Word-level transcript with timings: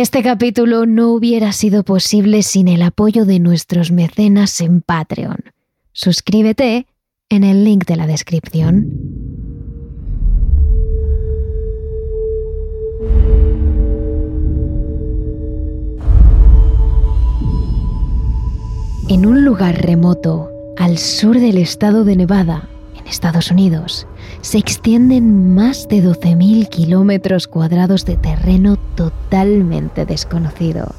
Este 0.00 0.22
capítulo 0.22 0.86
no 0.86 1.10
hubiera 1.10 1.52
sido 1.52 1.84
posible 1.84 2.42
sin 2.42 2.68
el 2.68 2.80
apoyo 2.80 3.26
de 3.26 3.38
nuestros 3.38 3.90
mecenas 3.90 4.62
en 4.62 4.80
Patreon. 4.80 5.44
Suscríbete 5.92 6.86
en 7.28 7.44
el 7.44 7.64
link 7.64 7.84
de 7.84 7.96
la 7.96 8.06
descripción. 8.06 8.86
En 19.10 19.26
un 19.26 19.44
lugar 19.44 19.82
remoto, 19.82 20.48
al 20.78 20.96
sur 20.96 21.38
del 21.38 21.58
estado 21.58 22.04
de 22.04 22.16
Nevada, 22.16 22.70
en 22.98 23.06
Estados 23.06 23.50
Unidos, 23.50 24.06
se 24.40 24.58
extienden 24.58 25.54
más 25.54 25.88
de 25.88 26.02
12.000 26.02 26.68
kilómetros 26.68 27.46
cuadrados 27.46 28.04
de 28.04 28.16
terreno 28.16 28.76
totalmente 28.94 30.06
desconocido. 30.06 30.94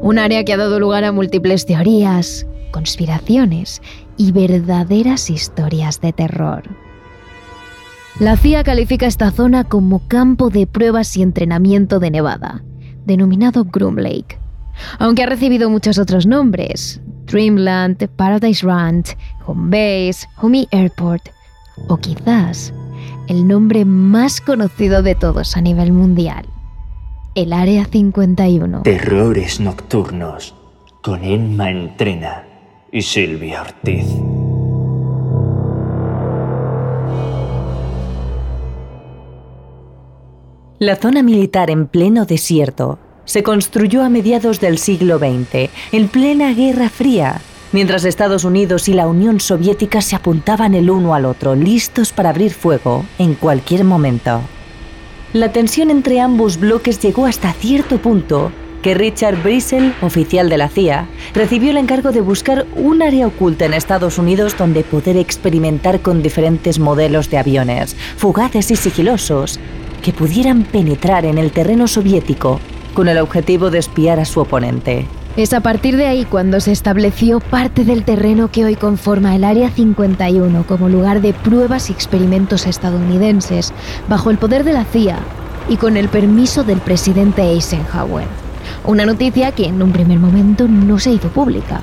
Un 0.00 0.18
área 0.18 0.44
que 0.44 0.52
ha 0.52 0.56
dado 0.56 0.78
lugar 0.78 1.04
a 1.04 1.12
múltiples 1.12 1.66
teorías, 1.66 2.46
conspiraciones 2.70 3.82
y 4.16 4.32
verdaderas 4.32 5.30
historias 5.30 6.00
de 6.00 6.12
terror. 6.12 6.62
La 8.20 8.36
CIA 8.36 8.62
califica 8.62 9.06
esta 9.06 9.32
zona 9.32 9.64
como 9.64 10.06
campo 10.06 10.48
de 10.48 10.66
pruebas 10.66 11.16
y 11.16 11.22
entrenamiento 11.22 11.98
de 11.98 12.12
Nevada, 12.12 12.62
denominado 13.06 13.64
Groom 13.64 13.96
Lake, 13.96 14.38
aunque 14.98 15.24
ha 15.24 15.26
recibido 15.26 15.68
muchos 15.68 15.98
otros 15.98 16.26
nombres, 16.26 17.00
Dreamland, 17.26 18.08
Paradise 18.16 18.64
Ranch, 18.64 19.16
Home 19.46 19.70
Base, 19.70 20.26
Homey 20.36 20.68
Airport, 20.70 21.22
o 21.88 21.96
quizás 21.96 22.72
el 23.28 23.46
nombre 23.46 23.84
más 23.84 24.40
conocido 24.40 25.02
de 25.02 25.14
todos 25.14 25.56
a 25.56 25.60
nivel 25.60 25.92
mundial, 25.92 26.46
el 27.34 27.52
Área 27.52 27.84
51. 27.84 28.82
Terrores 28.82 29.60
Nocturnos, 29.60 30.54
con 31.02 31.24
Emma 31.24 31.70
Entrena 31.70 32.44
y 32.92 33.02
Silvia 33.02 33.62
Ortiz. 33.62 34.06
La 40.78 40.96
zona 40.96 41.22
militar 41.22 41.70
en 41.70 41.86
pleno 41.86 42.26
desierto 42.26 42.98
se 43.24 43.42
construyó 43.42 44.02
a 44.02 44.10
mediados 44.10 44.60
del 44.60 44.78
siglo 44.78 45.18
XX, 45.18 45.70
en 45.92 46.08
plena 46.08 46.52
Guerra 46.52 46.88
Fría, 46.88 47.40
mientras 47.74 48.04
Estados 48.04 48.44
Unidos 48.44 48.88
y 48.88 48.94
la 48.94 49.08
Unión 49.08 49.40
Soviética 49.40 50.00
se 50.00 50.14
apuntaban 50.14 50.74
el 50.74 50.90
uno 50.90 51.12
al 51.12 51.24
otro, 51.24 51.56
listos 51.56 52.12
para 52.12 52.30
abrir 52.30 52.54
fuego 52.54 53.04
en 53.18 53.34
cualquier 53.34 53.82
momento. 53.82 54.42
La 55.32 55.50
tensión 55.50 55.90
entre 55.90 56.20
ambos 56.20 56.60
bloques 56.60 57.00
llegó 57.00 57.26
hasta 57.26 57.52
cierto 57.52 57.98
punto 57.98 58.52
que 58.80 58.94
Richard 58.94 59.42
Brissel, 59.42 59.92
oficial 60.02 60.48
de 60.48 60.56
la 60.56 60.68
CIA, 60.68 61.08
recibió 61.34 61.72
el 61.72 61.78
encargo 61.78 62.12
de 62.12 62.20
buscar 62.20 62.64
un 62.76 63.02
área 63.02 63.26
oculta 63.26 63.64
en 63.64 63.74
Estados 63.74 64.18
Unidos 64.18 64.56
donde 64.56 64.84
poder 64.84 65.16
experimentar 65.16 66.00
con 66.00 66.22
diferentes 66.22 66.78
modelos 66.78 67.28
de 67.28 67.38
aviones, 67.38 67.96
fugaces 68.16 68.70
y 68.70 68.76
sigilosos, 68.76 69.58
que 70.00 70.12
pudieran 70.12 70.62
penetrar 70.62 71.24
en 71.24 71.38
el 71.38 71.50
terreno 71.50 71.88
soviético 71.88 72.60
con 72.94 73.08
el 73.08 73.18
objetivo 73.18 73.70
de 73.70 73.80
espiar 73.80 74.20
a 74.20 74.24
su 74.26 74.38
oponente. 74.38 75.08
Es 75.36 75.52
a 75.52 75.58
partir 75.58 75.96
de 75.96 76.06
ahí 76.06 76.24
cuando 76.24 76.60
se 76.60 76.70
estableció 76.70 77.40
parte 77.40 77.84
del 77.84 78.04
terreno 78.04 78.52
que 78.52 78.64
hoy 78.64 78.76
conforma 78.76 79.34
el 79.34 79.42
Área 79.42 79.68
51 79.68 80.64
como 80.64 80.88
lugar 80.88 81.22
de 81.22 81.32
pruebas 81.32 81.90
y 81.90 81.92
experimentos 81.92 82.68
estadounidenses, 82.68 83.72
bajo 84.08 84.30
el 84.30 84.38
poder 84.38 84.62
de 84.62 84.72
la 84.72 84.84
CIA 84.84 85.18
y 85.68 85.76
con 85.76 85.96
el 85.96 86.08
permiso 86.08 86.62
del 86.62 86.78
presidente 86.78 87.42
Eisenhower. 87.42 88.28
Una 88.84 89.06
noticia 89.06 89.50
que 89.50 89.66
en 89.66 89.82
un 89.82 89.90
primer 89.90 90.20
momento 90.20 90.68
no 90.68 91.00
se 91.00 91.10
hizo 91.10 91.28
pública. 91.30 91.80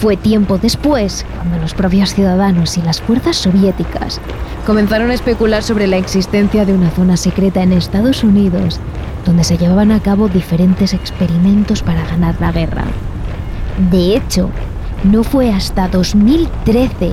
Fue 0.00 0.16
tiempo 0.16 0.56
después 0.56 1.26
cuando 1.36 1.58
los 1.58 1.74
propios 1.74 2.14
ciudadanos 2.14 2.78
y 2.78 2.82
las 2.82 3.02
fuerzas 3.02 3.36
soviéticas 3.36 4.18
comenzaron 4.64 5.10
a 5.10 5.14
especular 5.14 5.62
sobre 5.62 5.88
la 5.88 5.98
existencia 5.98 6.64
de 6.64 6.72
una 6.72 6.90
zona 6.92 7.18
secreta 7.18 7.62
en 7.62 7.72
Estados 7.74 8.24
Unidos 8.24 8.80
donde 9.28 9.44
se 9.44 9.58
llevaban 9.58 9.92
a 9.92 10.00
cabo 10.00 10.30
diferentes 10.30 10.94
experimentos 10.94 11.82
para 11.82 12.02
ganar 12.06 12.40
la 12.40 12.50
guerra. 12.50 12.84
De 13.90 14.16
hecho, 14.16 14.48
no 15.04 15.22
fue 15.22 15.52
hasta 15.52 15.86
2013 15.86 17.10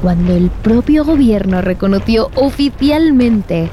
cuando 0.00 0.34
el 0.34 0.48
propio 0.48 1.04
gobierno 1.04 1.60
reconoció 1.60 2.30
oficialmente 2.36 3.68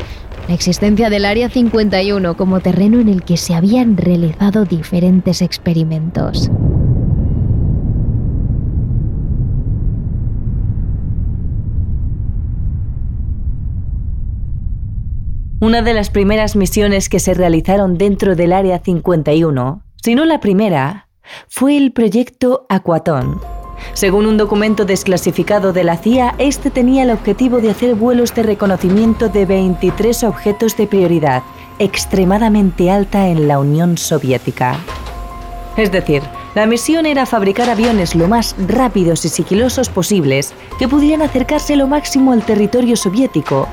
la 0.50 0.56
existencia 0.56 1.10
del 1.10 1.24
Área 1.24 1.48
51 1.48 2.36
como 2.36 2.60
terreno 2.60 3.00
en 3.00 3.08
el 3.08 3.24
que 3.24 3.38
se 3.38 3.56
habían 3.56 3.96
realizado 3.96 4.66
diferentes 4.66 5.42
experimentos. 5.42 6.52
Una 15.69 15.84
de 15.84 15.94
las 15.94 16.09
primeras 16.09 16.56
misiones 16.56 17.09
que 17.09 17.19
se 17.19 17.35
realizaron 17.35 17.96
dentro 17.96 18.35
del 18.35 18.53
Área 18.53 18.80
51, 18.80 19.84
si 20.02 20.16
no 20.16 20.25
la 20.25 20.40
primera, 20.40 21.07
fue 21.47 21.78
el 21.78 21.91
proyecto 21.91 22.66
Aquatón. 22.69 23.40
Según 23.94 24.25
un 24.25 24.35
documento 24.35 24.84
desclasificado 24.84 25.72
de 25.72 25.84
la 25.84 25.97
CIA, 25.97 26.34
este 26.40 26.72
tenía 26.72 27.03
el 27.03 27.12
objetivo 27.12 27.62
de 27.62 27.69
hacer 27.69 27.94
vuelos 27.94 28.34
de 28.34 28.41
reconocimiento 28.41 29.30
de 29.30 29.46
23 29.46 30.24
objetos 30.24 30.75
de 30.75 30.88
prioridad 30.88 31.44
extremadamente 31.78 32.90
alta 32.90 33.28
en 33.28 33.47
la 33.47 33.59
Unión 33.59 34.00
Soviética. 34.00 34.80
Es 35.78 35.91
decir, 35.91 36.24
la 36.56 36.66
misión 36.66 37.06
era 37.06 37.26
fabricar 37.26 37.70
aviones 37.70 38.16
lo 38.16 38.28
más 38.28 38.56
rápidos 38.68 39.24
y 39.26 39.30
sigilosos 39.30 39.90
posibles 39.90 40.54
que 40.80 40.88
pudieran 40.88 41.22
acercarse 41.22 41.76
lo 41.76 41.88
máximo 41.88 42.32
al 42.32 42.44
territorio 42.44 42.96
soviético. 42.96 43.68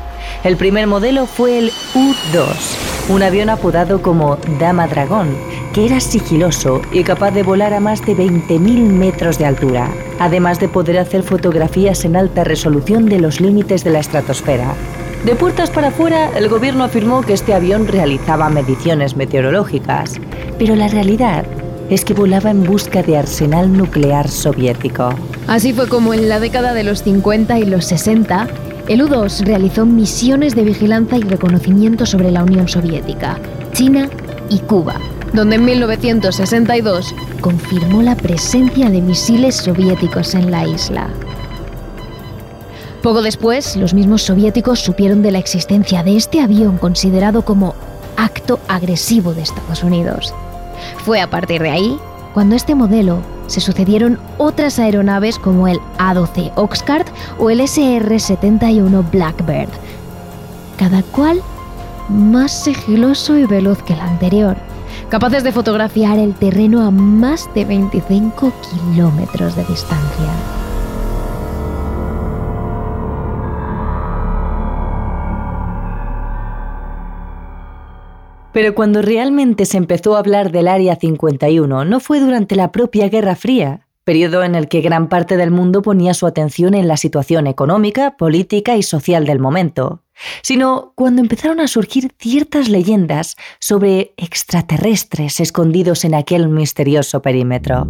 El 0.44 0.56
primer 0.56 0.86
modelo 0.86 1.26
fue 1.26 1.58
el 1.58 1.72
U-2, 1.94 2.46
un 3.08 3.22
avión 3.22 3.48
apodado 3.48 4.02
como 4.02 4.36
Dama 4.58 4.88
Dragón, 4.88 5.28
que 5.72 5.86
era 5.86 6.00
sigiloso 6.00 6.82
y 6.92 7.02
capaz 7.02 7.30
de 7.30 7.42
volar 7.42 7.72
a 7.72 7.80
más 7.80 8.04
de 8.04 8.14
20.000 8.14 8.58
metros 8.58 9.38
de 9.38 9.46
altura, 9.46 9.88
además 10.18 10.60
de 10.60 10.68
poder 10.68 10.98
hacer 10.98 11.22
fotografías 11.22 12.04
en 12.04 12.16
alta 12.16 12.44
resolución 12.44 13.06
de 13.06 13.20
los 13.20 13.40
límites 13.40 13.84
de 13.84 13.90
la 13.90 14.00
estratosfera. 14.00 14.74
De 15.24 15.34
puertas 15.34 15.70
para 15.70 15.88
afuera, 15.88 16.30
el 16.36 16.48
gobierno 16.48 16.84
afirmó 16.84 17.22
que 17.22 17.32
este 17.32 17.54
avión 17.54 17.88
realizaba 17.88 18.50
mediciones 18.50 19.16
meteorológicas, 19.16 20.20
pero 20.58 20.76
la 20.76 20.88
realidad 20.88 21.46
es 21.90 22.04
que 22.04 22.14
volaba 22.14 22.50
en 22.50 22.64
busca 22.64 23.02
de 23.02 23.16
arsenal 23.16 23.72
nuclear 23.72 24.28
soviético. 24.28 25.10
Así 25.46 25.72
fue 25.72 25.88
como 25.88 26.14
en 26.14 26.28
la 26.28 26.40
década 26.40 26.74
de 26.74 26.84
los 26.84 27.02
50 27.02 27.58
y 27.58 27.64
los 27.64 27.84
60, 27.86 28.48
el 28.88 29.02
U-2 29.02 29.44
realizó 29.44 29.86
misiones 29.86 30.54
de 30.54 30.62
vigilancia 30.62 31.18
y 31.18 31.22
reconocimiento 31.22 32.06
sobre 32.06 32.30
la 32.30 32.42
Unión 32.42 32.68
Soviética, 32.68 33.38
China 33.72 34.08
y 34.48 34.58
Cuba, 34.60 34.94
donde 35.32 35.56
en 35.56 35.64
1962 35.64 37.14
confirmó 37.40 38.02
la 38.02 38.16
presencia 38.16 38.90
de 38.90 39.00
misiles 39.00 39.56
soviéticos 39.56 40.34
en 40.34 40.50
la 40.50 40.66
isla. 40.66 41.08
Poco 43.02 43.22
después, 43.22 43.76
los 43.76 43.94
mismos 43.94 44.22
soviéticos 44.22 44.80
supieron 44.80 45.22
de 45.22 45.30
la 45.30 45.38
existencia 45.38 46.02
de 46.02 46.16
este 46.16 46.40
avión 46.40 46.78
considerado 46.78 47.42
como 47.42 47.74
acto 48.16 48.58
agresivo 48.66 49.32
de 49.34 49.42
Estados 49.42 49.84
Unidos. 49.84 50.34
Fue 51.04 51.20
a 51.20 51.28
partir 51.28 51.62
de 51.62 51.70
ahí 51.70 51.98
cuando 52.34 52.54
este 52.54 52.74
modelo 52.74 53.20
se 53.46 53.60
sucedieron 53.60 54.18
otras 54.38 54.78
aeronaves 54.78 55.38
como 55.38 55.68
el 55.68 55.78
A-12 55.98 56.52
Oxcart 56.56 57.08
o 57.38 57.50
el 57.50 57.60
SR-71 57.60 59.10
Blackbird, 59.10 59.70
cada 60.76 61.02
cual 61.02 61.40
más 62.08 62.52
sigiloso 62.52 63.36
y 63.36 63.46
veloz 63.46 63.82
que 63.82 63.94
el 63.94 64.00
anterior, 64.00 64.56
capaces 65.08 65.44
de 65.44 65.52
fotografiar 65.52 66.18
el 66.18 66.34
terreno 66.34 66.82
a 66.86 66.90
más 66.90 67.48
de 67.54 67.64
25 67.64 68.52
kilómetros 68.70 69.56
de 69.56 69.64
distancia. 69.64 70.65
Pero 78.56 78.74
cuando 78.74 79.02
realmente 79.02 79.66
se 79.66 79.76
empezó 79.76 80.16
a 80.16 80.20
hablar 80.20 80.50
del 80.50 80.66
Área 80.66 80.96
51 80.96 81.84
no 81.84 82.00
fue 82.00 82.20
durante 82.20 82.56
la 82.56 82.72
propia 82.72 83.10
Guerra 83.10 83.36
Fría, 83.36 83.86
periodo 84.02 84.42
en 84.44 84.54
el 84.54 84.66
que 84.66 84.80
gran 84.80 85.10
parte 85.10 85.36
del 85.36 85.50
mundo 85.50 85.82
ponía 85.82 86.14
su 86.14 86.26
atención 86.26 86.72
en 86.72 86.88
la 86.88 86.96
situación 86.96 87.48
económica, 87.48 88.16
política 88.16 88.74
y 88.74 88.82
social 88.82 89.26
del 89.26 89.40
momento, 89.40 90.04
sino 90.40 90.94
cuando 90.94 91.20
empezaron 91.20 91.60
a 91.60 91.68
surgir 91.68 92.14
ciertas 92.18 92.70
leyendas 92.70 93.36
sobre 93.60 94.14
extraterrestres 94.16 95.38
escondidos 95.38 96.06
en 96.06 96.14
aquel 96.14 96.48
misterioso 96.48 97.20
perímetro. 97.20 97.86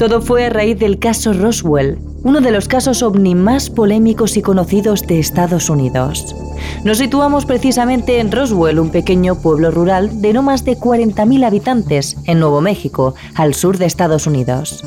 Todo 0.00 0.22
fue 0.22 0.46
a 0.46 0.48
raíz 0.48 0.78
del 0.78 0.98
caso 0.98 1.34
Roswell, 1.34 1.98
uno 2.22 2.40
de 2.40 2.52
los 2.52 2.68
casos 2.68 3.02
ovni 3.02 3.34
más 3.34 3.68
polémicos 3.68 4.38
y 4.38 4.40
conocidos 4.40 5.06
de 5.06 5.18
Estados 5.18 5.68
Unidos. 5.68 6.34
Nos 6.84 6.96
situamos 6.96 7.44
precisamente 7.44 8.18
en 8.18 8.32
Roswell, 8.32 8.80
un 8.80 8.88
pequeño 8.88 9.34
pueblo 9.42 9.70
rural 9.70 10.22
de 10.22 10.32
no 10.32 10.40
más 10.42 10.64
de 10.64 10.78
40.000 10.78 11.44
habitantes 11.44 12.16
en 12.24 12.40
Nuevo 12.40 12.62
México, 12.62 13.14
al 13.34 13.52
sur 13.52 13.76
de 13.76 13.84
Estados 13.84 14.26
Unidos. 14.26 14.82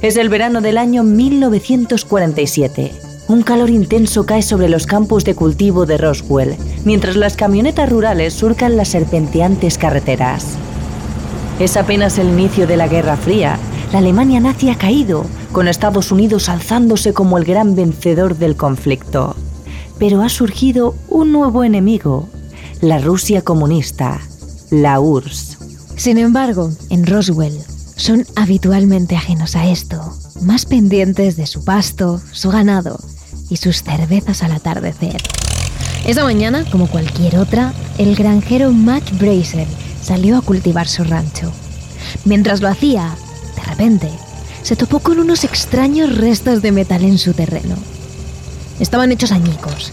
Es 0.00 0.16
el 0.16 0.30
verano 0.30 0.62
del 0.62 0.78
año 0.78 1.02
1947. 1.04 2.90
Un 3.28 3.42
calor 3.42 3.68
intenso 3.68 4.24
cae 4.24 4.40
sobre 4.40 4.70
los 4.70 4.86
campos 4.86 5.26
de 5.26 5.34
cultivo 5.34 5.84
de 5.84 5.98
Roswell, 5.98 6.56
mientras 6.86 7.16
las 7.16 7.36
camionetas 7.36 7.90
rurales 7.90 8.32
surcan 8.32 8.78
las 8.78 8.88
serpenteantes 8.88 9.76
carreteras. 9.76 10.56
Es 11.60 11.76
apenas 11.76 12.16
el 12.18 12.28
inicio 12.28 12.66
de 12.66 12.78
la 12.78 12.88
Guerra 12.88 13.18
Fría. 13.18 13.58
La 13.94 14.00
Alemania 14.00 14.40
nazi 14.40 14.70
ha 14.70 14.74
caído, 14.76 15.24
con 15.52 15.68
Estados 15.68 16.10
Unidos 16.10 16.48
alzándose 16.48 17.12
como 17.12 17.38
el 17.38 17.44
gran 17.44 17.76
vencedor 17.76 18.36
del 18.36 18.56
conflicto. 18.56 19.36
Pero 20.00 20.22
ha 20.22 20.28
surgido 20.28 20.96
un 21.08 21.30
nuevo 21.30 21.62
enemigo, 21.62 22.28
la 22.80 22.98
Rusia 22.98 23.42
comunista, 23.42 24.20
la 24.68 24.98
URSS. 24.98 25.58
Sin 25.94 26.18
embargo, 26.18 26.72
en 26.90 27.06
Roswell 27.06 27.56
son 27.94 28.26
habitualmente 28.34 29.14
ajenos 29.14 29.54
a 29.54 29.70
esto, 29.70 30.02
más 30.42 30.66
pendientes 30.66 31.36
de 31.36 31.46
su 31.46 31.64
pasto, 31.64 32.20
su 32.32 32.50
ganado 32.50 32.98
y 33.48 33.58
sus 33.58 33.84
cervezas 33.84 34.42
al 34.42 34.50
atardecer. 34.50 35.22
Esa 36.04 36.24
mañana, 36.24 36.64
como 36.68 36.88
cualquier 36.88 37.38
otra, 37.38 37.72
el 37.98 38.16
granjero 38.16 38.72
Mac 38.72 39.04
Bracer 39.20 39.68
salió 40.02 40.36
a 40.36 40.42
cultivar 40.42 40.88
su 40.88 41.04
rancho. 41.04 41.52
Mientras 42.24 42.60
lo 42.60 42.66
hacía, 42.68 43.14
repente, 43.64 44.10
se 44.62 44.76
topó 44.76 45.00
con 45.00 45.18
unos 45.18 45.44
extraños 45.44 46.16
restos 46.16 46.62
de 46.62 46.72
metal 46.72 47.04
en 47.04 47.18
su 47.18 47.34
terreno. 47.34 47.76
Estaban 48.80 49.12
hechos 49.12 49.32
añicos, 49.32 49.92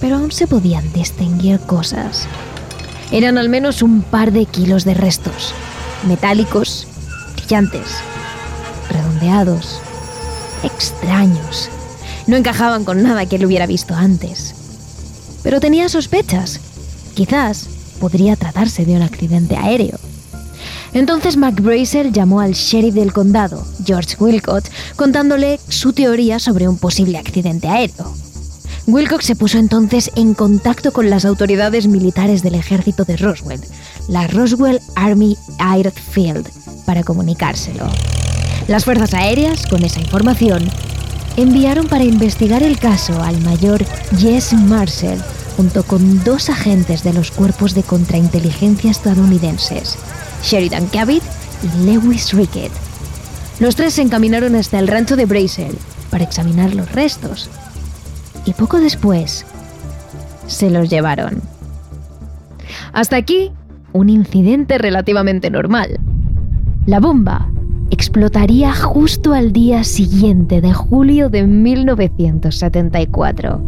pero 0.00 0.16
aún 0.16 0.32
se 0.32 0.46
podían 0.46 0.90
distinguir 0.92 1.60
cosas. 1.60 2.26
Eran 3.10 3.38
al 3.38 3.48
menos 3.48 3.82
un 3.82 4.02
par 4.02 4.32
de 4.32 4.46
kilos 4.46 4.84
de 4.84 4.94
restos, 4.94 5.52
metálicos, 6.08 6.86
brillantes, 7.36 7.88
redondeados, 8.88 9.80
extraños. 10.62 11.68
No 12.26 12.36
encajaban 12.36 12.84
con 12.84 13.02
nada 13.02 13.26
que 13.26 13.36
él 13.36 13.44
hubiera 13.44 13.66
visto 13.66 13.94
antes. 13.94 14.54
Pero 15.42 15.60
tenía 15.60 15.88
sospechas. 15.88 16.60
Quizás 17.14 17.66
podría 18.00 18.36
tratarse 18.36 18.84
de 18.84 18.96
un 18.96 19.02
accidente 19.02 19.56
aéreo. 19.56 19.98
Entonces 20.94 21.36
McBracer 21.36 22.12
llamó 22.12 22.40
al 22.40 22.52
sheriff 22.52 22.94
del 22.94 23.12
condado, 23.12 23.66
George 23.84 24.16
Wilcott, 24.18 24.68
contándole 24.96 25.58
su 25.68 25.92
teoría 25.92 26.38
sobre 26.38 26.68
un 26.68 26.76
posible 26.76 27.18
accidente 27.18 27.68
aéreo. 27.68 28.12
Wilcox 28.86 29.24
se 29.24 29.36
puso 29.36 29.58
entonces 29.58 30.10
en 30.16 30.34
contacto 30.34 30.92
con 30.92 31.08
las 31.08 31.24
autoridades 31.24 31.86
militares 31.86 32.42
del 32.42 32.56
ejército 32.56 33.04
de 33.04 33.16
Roswell, 33.16 33.60
la 34.08 34.26
Roswell 34.26 34.80
Army 34.96 35.36
Airfield, 35.58 36.48
para 36.84 37.04
comunicárselo. 37.04 37.88
Las 38.68 38.84
fuerzas 38.84 39.14
aéreas, 39.14 39.66
con 39.66 39.84
esa 39.84 40.00
información, 40.00 40.68
enviaron 41.36 41.86
para 41.86 42.04
investigar 42.04 42.62
el 42.62 42.78
caso 42.78 43.22
al 43.22 43.40
mayor 43.40 43.84
Jess 44.18 44.52
Marshall, 44.52 45.22
junto 45.56 45.84
con 45.84 46.22
dos 46.24 46.50
agentes 46.50 47.02
de 47.02 47.12
los 47.12 47.30
cuerpos 47.30 47.74
de 47.74 47.82
contrainteligencia 47.82 48.90
estadounidenses, 48.90 49.96
Sheridan 50.42 50.86
Cabot 50.86 51.22
y 51.62 51.68
Lewis 51.84 52.32
Rickett. 52.32 52.72
Los 53.60 53.76
tres 53.76 53.92
se 53.94 54.02
encaminaron 54.02 54.56
hasta 54.56 54.78
el 54.78 54.88
rancho 54.88 55.16
de 55.16 55.26
Brazel 55.26 55.76
para 56.10 56.24
examinar 56.24 56.74
los 56.74 56.90
restos. 56.92 57.50
Y 58.44 58.54
poco 58.54 58.80
después, 58.80 59.46
se 60.46 60.70
los 60.70 60.88
llevaron. 60.90 61.40
Hasta 62.92 63.16
aquí, 63.16 63.52
un 63.92 64.08
incidente 64.08 64.78
relativamente 64.78 65.48
normal. 65.50 66.00
La 66.86 66.98
bomba 66.98 67.48
explotaría 67.90 68.74
justo 68.74 69.34
al 69.34 69.52
día 69.52 69.84
siguiente 69.84 70.60
de 70.60 70.72
julio 70.72 71.28
de 71.28 71.46
1974. 71.46 73.60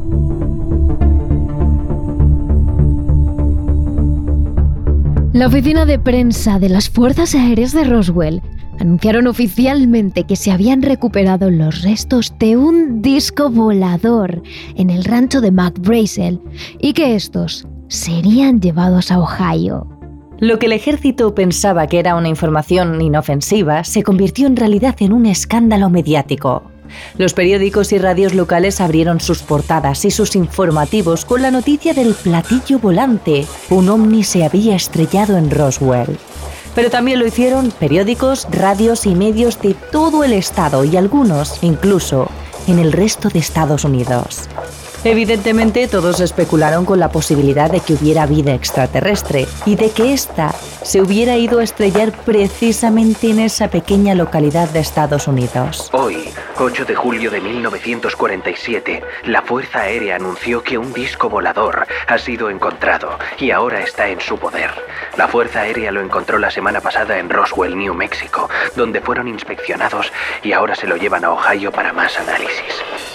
La 5.34 5.48
oficina 5.48 5.84
de 5.84 5.98
prensa 5.98 6.60
de 6.60 6.68
las 6.68 6.88
Fuerzas 6.88 7.34
Aéreas 7.34 7.72
de 7.72 7.82
Roswell 7.82 8.40
anunciaron 8.78 9.26
oficialmente 9.26 10.22
que 10.22 10.36
se 10.36 10.52
habían 10.52 10.80
recuperado 10.80 11.50
los 11.50 11.82
restos 11.82 12.32
de 12.38 12.56
un 12.56 13.02
disco 13.02 13.50
volador 13.50 14.44
en 14.76 14.90
el 14.90 15.02
rancho 15.02 15.40
de 15.40 15.50
McBrazel 15.50 16.40
y 16.78 16.92
que 16.92 17.16
estos 17.16 17.66
serían 17.88 18.60
llevados 18.60 19.10
a 19.10 19.18
Ohio. 19.18 19.88
Lo 20.38 20.60
que 20.60 20.66
el 20.66 20.72
ejército 20.72 21.34
pensaba 21.34 21.88
que 21.88 21.98
era 21.98 22.14
una 22.14 22.28
información 22.28 23.00
inofensiva 23.00 23.82
se 23.82 24.04
convirtió 24.04 24.46
en 24.46 24.54
realidad 24.54 24.94
en 25.00 25.12
un 25.12 25.26
escándalo 25.26 25.90
mediático. 25.90 26.62
Los 27.16 27.34
periódicos 27.34 27.92
y 27.92 27.98
radios 27.98 28.34
locales 28.34 28.80
abrieron 28.80 29.20
sus 29.20 29.42
portadas 29.42 30.04
y 30.04 30.10
sus 30.10 30.36
informativos 30.36 31.24
con 31.24 31.42
la 31.42 31.50
noticia 31.50 31.94
del 31.94 32.14
platillo 32.14 32.78
volante. 32.78 33.46
Un 33.70 33.88
ovni 33.88 34.24
se 34.24 34.44
había 34.44 34.76
estrellado 34.76 35.36
en 35.36 35.50
Roswell. 35.50 36.18
Pero 36.74 36.90
también 36.90 37.20
lo 37.20 37.26
hicieron 37.26 37.70
periódicos, 37.70 38.48
radios 38.50 39.06
y 39.06 39.14
medios 39.14 39.60
de 39.60 39.74
todo 39.92 40.24
el 40.24 40.32
estado 40.32 40.84
y 40.84 40.96
algunos 40.96 41.62
incluso 41.62 42.28
en 42.66 42.78
el 42.78 42.92
resto 42.92 43.28
de 43.28 43.38
Estados 43.38 43.84
Unidos. 43.84 44.48
Evidentemente 45.06 45.86
todos 45.86 46.20
especularon 46.20 46.86
con 46.86 46.98
la 46.98 47.10
posibilidad 47.10 47.70
de 47.70 47.80
que 47.80 47.92
hubiera 47.92 48.24
vida 48.24 48.54
extraterrestre 48.54 49.46
y 49.66 49.76
de 49.76 49.90
que 49.90 50.14
ésta 50.14 50.54
se 50.82 51.02
hubiera 51.02 51.36
ido 51.36 51.58
a 51.58 51.62
estrellar 51.62 52.10
precisamente 52.24 53.28
en 53.28 53.40
esa 53.40 53.68
pequeña 53.68 54.14
localidad 54.14 54.70
de 54.70 54.80
Estados 54.80 55.28
Unidos. 55.28 55.90
Hoy, 55.92 56.30
8 56.58 56.86
de 56.86 56.94
julio 56.94 57.30
de 57.30 57.42
1947, 57.42 59.02
la 59.24 59.42
Fuerza 59.42 59.80
Aérea 59.80 60.16
anunció 60.16 60.62
que 60.62 60.78
un 60.78 60.94
disco 60.94 61.28
volador 61.28 61.86
ha 62.06 62.16
sido 62.16 62.48
encontrado 62.48 63.18
y 63.38 63.50
ahora 63.50 63.82
está 63.82 64.08
en 64.08 64.22
su 64.22 64.38
poder. 64.38 64.70
La 65.18 65.28
Fuerza 65.28 65.60
Aérea 65.60 65.92
lo 65.92 66.00
encontró 66.00 66.38
la 66.38 66.50
semana 66.50 66.80
pasada 66.80 67.18
en 67.18 67.28
Roswell, 67.28 67.76
New 67.76 67.92
Mexico, 67.92 68.48
donde 68.74 69.02
fueron 69.02 69.28
inspeccionados 69.28 70.10
y 70.42 70.52
ahora 70.52 70.74
se 70.74 70.86
lo 70.86 70.96
llevan 70.96 71.26
a 71.26 71.32
Ohio 71.32 71.70
para 71.70 71.92
más 71.92 72.18
análisis. 72.18 73.13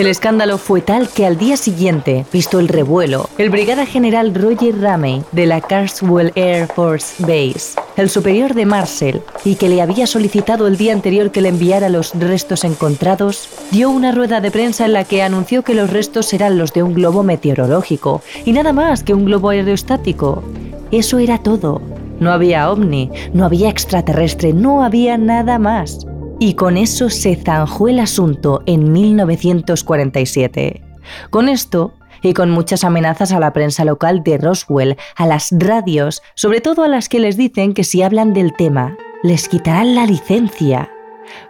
El 0.00 0.06
escándalo 0.06 0.56
fue 0.56 0.80
tal 0.80 1.10
que 1.10 1.26
al 1.26 1.36
día 1.36 1.58
siguiente, 1.58 2.24
visto 2.32 2.58
el 2.58 2.68
revuelo, 2.68 3.28
el 3.36 3.50
brigada 3.50 3.84
general 3.84 4.34
Roger 4.34 4.80
Ramey 4.80 5.22
de 5.30 5.44
la 5.44 5.60
Carswell 5.60 6.32
Air 6.36 6.68
Force 6.68 7.22
Base, 7.22 7.78
el 7.98 8.08
superior 8.08 8.54
de 8.54 8.64
Marshall, 8.64 9.20
y 9.44 9.56
que 9.56 9.68
le 9.68 9.82
había 9.82 10.06
solicitado 10.06 10.66
el 10.66 10.78
día 10.78 10.94
anterior 10.94 11.30
que 11.30 11.42
le 11.42 11.50
enviara 11.50 11.90
los 11.90 12.14
restos 12.14 12.64
encontrados, 12.64 13.50
dio 13.72 13.90
una 13.90 14.10
rueda 14.10 14.40
de 14.40 14.50
prensa 14.50 14.86
en 14.86 14.94
la 14.94 15.04
que 15.04 15.22
anunció 15.22 15.64
que 15.64 15.74
los 15.74 15.90
restos 15.90 16.32
eran 16.32 16.56
los 16.56 16.72
de 16.72 16.82
un 16.82 16.94
globo 16.94 17.22
meteorológico 17.22 18.22
y 18.46 18.52
nada 18.52 18.72
más 18.72 19.04
que 19.04 19.12
un 19.12 19.26
globo 19.26 19.50
aerostático. 19.50 20.42
Eso 20.90 21.18
era 21.18 21.36
todo. 21.42 21.82
No 22.20 22.32
había 22.32 22.70
ovni, 22.70 23.10
no 23.34 23.44
había 23.44 23.68
extraterrestre, 23.68 24.54
no 24.54 24.82
había 24.82 25.18
nada 25.18 25.58
más 25.58 26.06
y 26.40 26.54
con 26.54 26.76
eso 26.76 27.10
se 27.10 27.36
zanjó 27.36 27.86
el 27.86 28.00
asunto 28.00 28.62
en 28.66 28.90
1947. 28.90 30.82
Con 31.28 31.48
esto, 31.48 31.94
y 32.22 32.32
con 32.34 32.50
muchas 32.50 32.82
amenazas 32.82 33.32
a 33.32 33.38
la 33.38 33.52
prensa 33.52 33.84
local 33.84 34.22
de 34.24 34.38
Roswell, 34.38 34.96
a 35.16 35.26
las 35.26 35.50
radios, 35.52 36.22
sobre 36.34 36.60
todo 36.60 36.82
a 36.82 36.88
las 36.88 37.08
que 37.08 37.20
les 37.20 37.36
dicen 37.36 37.74
que 37.74 37.84
si 37.84 38.02
hablan 38.02 38.32
del 38.32 38.54
tema, 38.54 38.96
les 39.22 39.48
quitarán 39.48 39.94
la 39.94 40.06
licencia. 40.06 40.90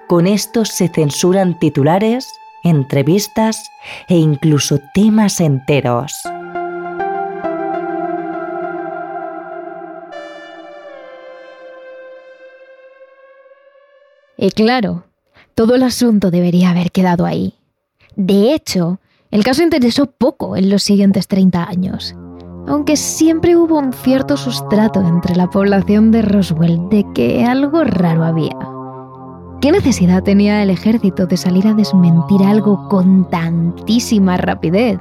Con 0.09 0.26
esto 0.26 0.64
se 0.64 0.88
censuran 0.88 1.59
titulares, 1.59 2.28
entrevistas 2.64 3.70
e 4.09 4.16
incluso 4.16 4.80
temas 4.92 5.40
enteros. 5.40 6.12
Y 14.42 14.52
claro, 14.52 15.04
todo 15.54 15.75
el 15.75 15.82
asunto 15.82 16.30
debería 16.30 16.70
haber 16.70 16.92
quedado 16.92 17.26
ahí. 17.26 17.56
De 18.16 18.54
hecho, 18.54 18.99
el 19.30 19.44
caso 19.44 19.62
interesó 19.62 20.06
poco 20.06 20.56
en 20.56 20.70
los 20.70 20.82
siguientes 20.82 21.28
30 21.28 21.68
años, 21.68 22.16
aunque 22.66 22.97
siempre 22.97 23.54
hubo 23.54 23.78
un 23.78 23.92
cierto 23.92 24.38
sustrato 24.38 25.02
entre 25.02 25.37
la 25.37 25.50
población 25.50 26.11
de 26.11 26.23
Roswell 26.23 26.88
de 26.88 27.04
que 27.14 27.44
algo 27.44 27.85
raro 27.85 28.25
había. 28.25 28.56
¿Qué 29.61 29.73
necesidad 29.73 30.23
tenía 30.23 30.62
el 30.62 30.70
ejército 30.70 31.26
de 31.26 31.37
salir 31.37 31.66
a 31.66 31.75
desmentir 31.75 32.42
algo 32.42 32.88
con 32.88 33.28
tantísima 33.28 34.38
rapidez? 34.38 34.99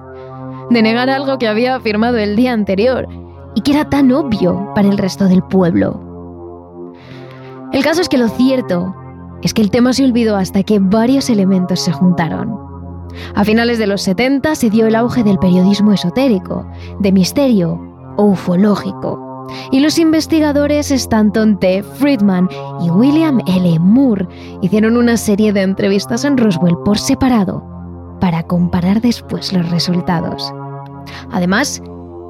De 0.69 0.81
negar 0.81 1.09
algo 1.09 1.37
que 1.37 1.47
había 1.47 1.75
afirmado 1.75 2.17
el 2.17 2.35
día 2.35 2.51
anterior 2.51 3.07
y 3.55 3.61
que 3.61 3.71
era 3.71 3.89
tan 3.89 4.11
obvio 4.11 4.73
para 4.75 4.89
el 4.89 4.97
resto 4.97 5.29
del 5.29 5.43
pueblo. 5.43 6.93
El 7.71 7.85
caso 7.85 8.01
es 8.01 8.09
que 8.09 8.17
lo 8.17 8.27
cierto 8.27 8.93
es 9.41 9.53
que 9.53 9.61
el 9.61 9.71
tema 9.71 9.93
se 9.93 10.03
olvidó 10.03 10.35
hasta 10.35 10.63
que 10.63 10.79
varios 10.79 11.29
elementos 11.29 11.79
se 11.79 11.91
juntaron. 11.91 12.57
A 13.35 13.43
finales 13.43 13.77
de 13.77 13.87
los 13.87 14.01
70 14.01 14.55
se 14.55 14.69
dio 14.69 14.87
el 14.87 14.95
auge 14.95 15.23
del 15.23 15.39
periodismo 15.39 15.93
esotérico, 15.93 16.65
de 16.99 17.11
misterio 17.11 17.79
o 18.17 18.25
ufológico, 18.25 19.47
y 19.71 19.79
los 19.79 19.97
investigadores 19.97 20.91
Stanton 20.91 21.59
T. 21.59 21.83
Friedman 21.83 22.49
y 22.81 22.89
William 22.89 23.39
L. 23.47 23.79
Moore 23.79 24.27
hicieron 24.61 24.97
una 24.97 25.17
serie 25.17 25.53
de 25.53 25.61
entrevistas 25.61 26.23
en 26.25 26.37
Roswell 26.37 26.77
por 26.85 26.99
separado 26.99 27.63
para 28.19 28.43
comparar 28.43 29.01
después 29.01 29.53
los 29.53 29.69
resultados. 29.71 30.53
Además, 31.31 31.81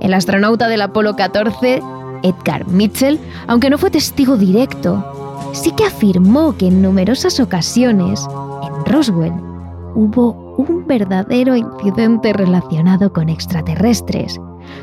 el 0.02 0.14
astronauta 0.14 0.68
del 0.68 0.82
Apolo 0.82 1.16
14, 1.16 1.82
Edgar 2.24 2.68
Mitchell, 2.68 3.20
aunque 3.48 3.70
no 3.70 3.78
fue 3.78 3.92
testigo 3.92 4.38
directo, 4.38 5.19
sí 5.54 5.72
que 5.72 5.86
afirmó 5.86 6.56
que 6.56 6.68
en 6.68 6.82
numerosas 6.82 7.40
ocasiones, 7.40 8.28
en 8.64 8.86
Roswell, 8.86 9.34
hubo 9.96 10.56
un 10.58 10.86
verdadero 10.88 11.56
incidente 11.56 12.34
relacionado 12.34 13.12
con 13.14 13.30
extraterrestres. 13.30 14.40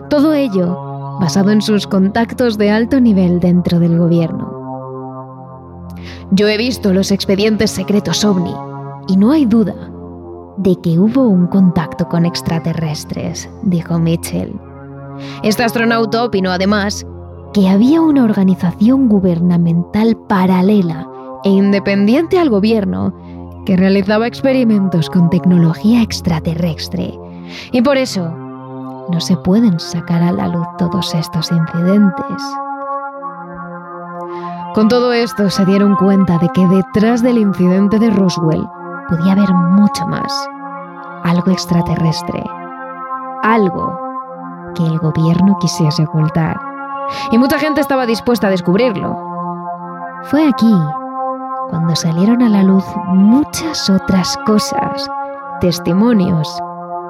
Todo 0.09 0.35
ello 0.35 1.19
basado 1.21 1.51
en 1.51 1.63
sus 1.63 1.87
contactos 1.87 2.59
de 2.59 2.71
alto 2.71 3.01
nivel 3.01 3.41
dentro 3.41 3.79
del 3.79 3.99
gobierno. 3.99 4.57
Yo 6.31 6.49
he 6.49 6.57
visto 6.57 6.93
los 6.93 7.11
expedientes 7.11 7.71
secretos 7.71 8.25
ovni 8.25 8.55
y 9.09 9.17
no 9.17 9.33
hay 9.33 9.47
duda 9.47 9.75
de 10.57 10.77
que 10.77 10.99
hubo 10.99 11.23
un 11.23 11.47
contacto 11.47 12.09
con 12.09 12.27
extraterrestres, 12.27 13.49
dijo 13.63 13.99
Mitchell. 13.99 14.59
Este 15.43 15.65
astronauta 15.65 16.25
opinó 16.25 16.51
además 16.51 17.07
que 17.57 17.71
había 17.71 18.03
una 18.03 18.23
organización 18.23 19.09
gubernamental 19.09 20.15
paralela 20.29 21.09
e 21.43 21.49
independiente 21.49 22.39
al 22.39 22.51
gobierno 22.51 23.15
que 23.65 23.79
realizaba 23.79 24.27
experimentos 24.27 25.09
con 25.09 25.31
tecnología 25.31 26.03
extraterrestre 26.03 27.19
y 27.73 27.81
por 27.81 27.97
eso 27.97 28.29
no 29.11 29.21
se 29.21 29.39
pueden 29.39 29.81
sacar 29.81 30.23
a 30.23 30.33
la 30.33 30.49
luz 30.49 30.67
todos 30.77 31.15
estos 31.15 31.51
incidentes. 31.51 32.43
Con 34.75 34.89
todo 34.89 35.15
esto 35.15 35.49
se 35.49 35.65
dieron 35.65 35.97
cuenta 35.97 36.37
de 36.37 36.51
que 36.51 36.67
detrás 36.67 37.23
del 37.23 37.39
incidente 37.39 37.99
de 37.99 38.11
Roswell 38.11 38.69
podía 39.09 39.33
haber 39.33 39.55
mucho 39.55 40.07
más, 40.07 40.47
algo 41.25 41.51
extraterrestre, 41.53 42.45
algo 43.43 43.99
que 44.75 44.85
el 44.85 44.99
gobierno 44.99 45.57
quisiese 45.59 46.03
ocultar. 46.03 46.76
Y 47.31 47.39
mucha 47.39 47.59
gente 47.59 47.81
estaba 47.81 48.07
dispuesta 48.07 48.49
a 48.49 48.51
descubrirlo. 48.51 49.17
Fue 50.25 50.49
aquí 50.49 50.75
cuando 51.71 51.97
salieron 51.97 52.43
a 52.43 52.49
la 52.49 52.63
luz 52.63 52.85
muchas 53.09 53.91
otras 53.91 54.37
cosas, 54.47 55.09
testimonios 55.61 56.49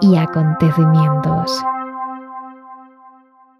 y 0.00 0.16
acontecimientos. 0.16 1.62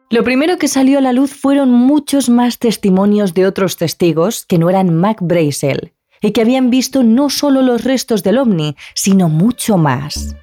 Lo 0.09 0.23
primero 0.23 0.57
que 0.57 0.69
salió 0.69 0.99
a 0.99 1.03
la 1.03 1.13
luz 1.13 1.33
fueron 1.35 1.71
muchos 1.71 2.29
más 2.29 2.59
testimonios 2.59 3.35
de 3.35 3.47
otros 3.47 3.77
testigos 3.77 4.47
que 4.47 4.59
no 4.59 4.71
eran 4.71 4.95
Mac 4.95 5.19
Brazel 5.21 5.96
y 6.21 6.33
que 6.33 6.43
habían 6.43 6.71
visto 6.71 7.03
no 7.03 7.31
solo 7.31 7.63
los 7.63 7.85
restos 7.85 8.23
del 8.23 8.39
ovni, 8.39 8.77
sino 8.95 9.29
mucho 9.29 9.77
más. 9.77 10.37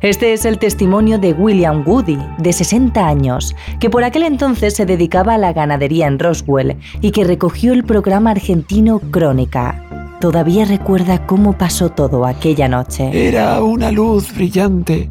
Este 0.00 0.32
es 0.32 0.44
el 0.44 0.58
testimonio 0.58 1.18
de 1.18 1.32
William 1.32 1.84
Woody, 1.86 2.18
de 2.38 2.52
60 2.52 3.06
años, 3.06 3.54
que 3.80 3.90
por 3.90 4.04
aquel 4.04 4.24
entonces 4.24 4.74
se 4.74 4.86
dedicaba 4.86 5.34
a 5.34 5.38
la 5.38 5.52
ganadería 5.52 6.06
en 6.06 6.18
Roswell 6.18 6.76
y 7.00 7.10
que 7.10 7.24
recogió 7.24 7.72
el 7.72 7.84
programa 7.84 8.32
argentino 8.32 8.98
Crónica. 8.98 10.16
Todavía 10.20 10.64
recuerda 10.64 11.26
cómo 11.26 11.58
pasó 11.58 11.90
todo 11.90 12.26
aquella 12.26 12.68
noche. 12.68 13.10
Era 13.12 13.62
una 13.62 13.90
luz 13.90 14.32
brillante 14.34 15.10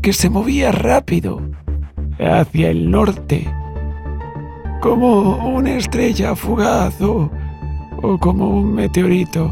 que 0.00 0.12
se 0.12 0.30
movía 0.30 0.72
rápido 0.72 1.42
hacia 2.18 2.70
el 2.70 2.90
norte, 2.90 3.46
como 4.80 5.36
una 5.54 5.76
estrella 5.76 6.34
fugaz 6.34 6.94
como 8.20 8.50
un 8.50 8.74
meteorito. 8.74 9.50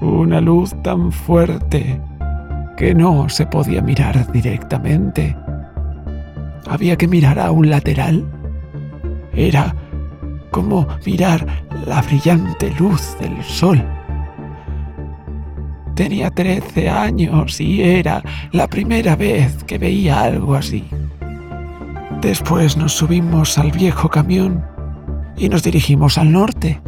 Una 0.00 0.40
luz 0.40 0.74
tan 0.82 1.12
fuerte 1.12 2.00
que 2.76 2.94
no 2.94 3.28
se 3.28 3.46
podía 3.46 3.82
mirar 3.82 4.30
directamente. 4.32 5.36
Había 6.66 6.96
que 6.96 7.08
mirar 7.08 7.38
a 7.38 7.50
un 7.50 7.68
lateral. 7.68 8.24
Era 9.32 9.74
como 10.50 10.86
mirar 11.04 11.46
la 11.86 12.02
brillante 12.02 12.72
luz 12.78 13.16
del 13.20 13.42
sol. 13.44 13.84
Tenía 15.94 16.30
13 16.30 16.88
años 16.88 17.60
y 17.60 17.82
era 17.82 18.22
la 18.52 18.66
primera 18.66 19.16
vez 19.16 19.62
que 19.64 19.76
veía 19.76 20.22
algo 20.22 20.54
así. 20.54 20.88
Después 22.22 22.76
nos 22.76 22.92
subimos 22.92 23.58
al 23.58 23.70
viejo 23.70 24.08
camión 24.08 24.64
y 25.36 25.48
nos 25.48 25.62
dirigimos 25.62 26.18
al 26.18 26.32
norte. 26.32 26.80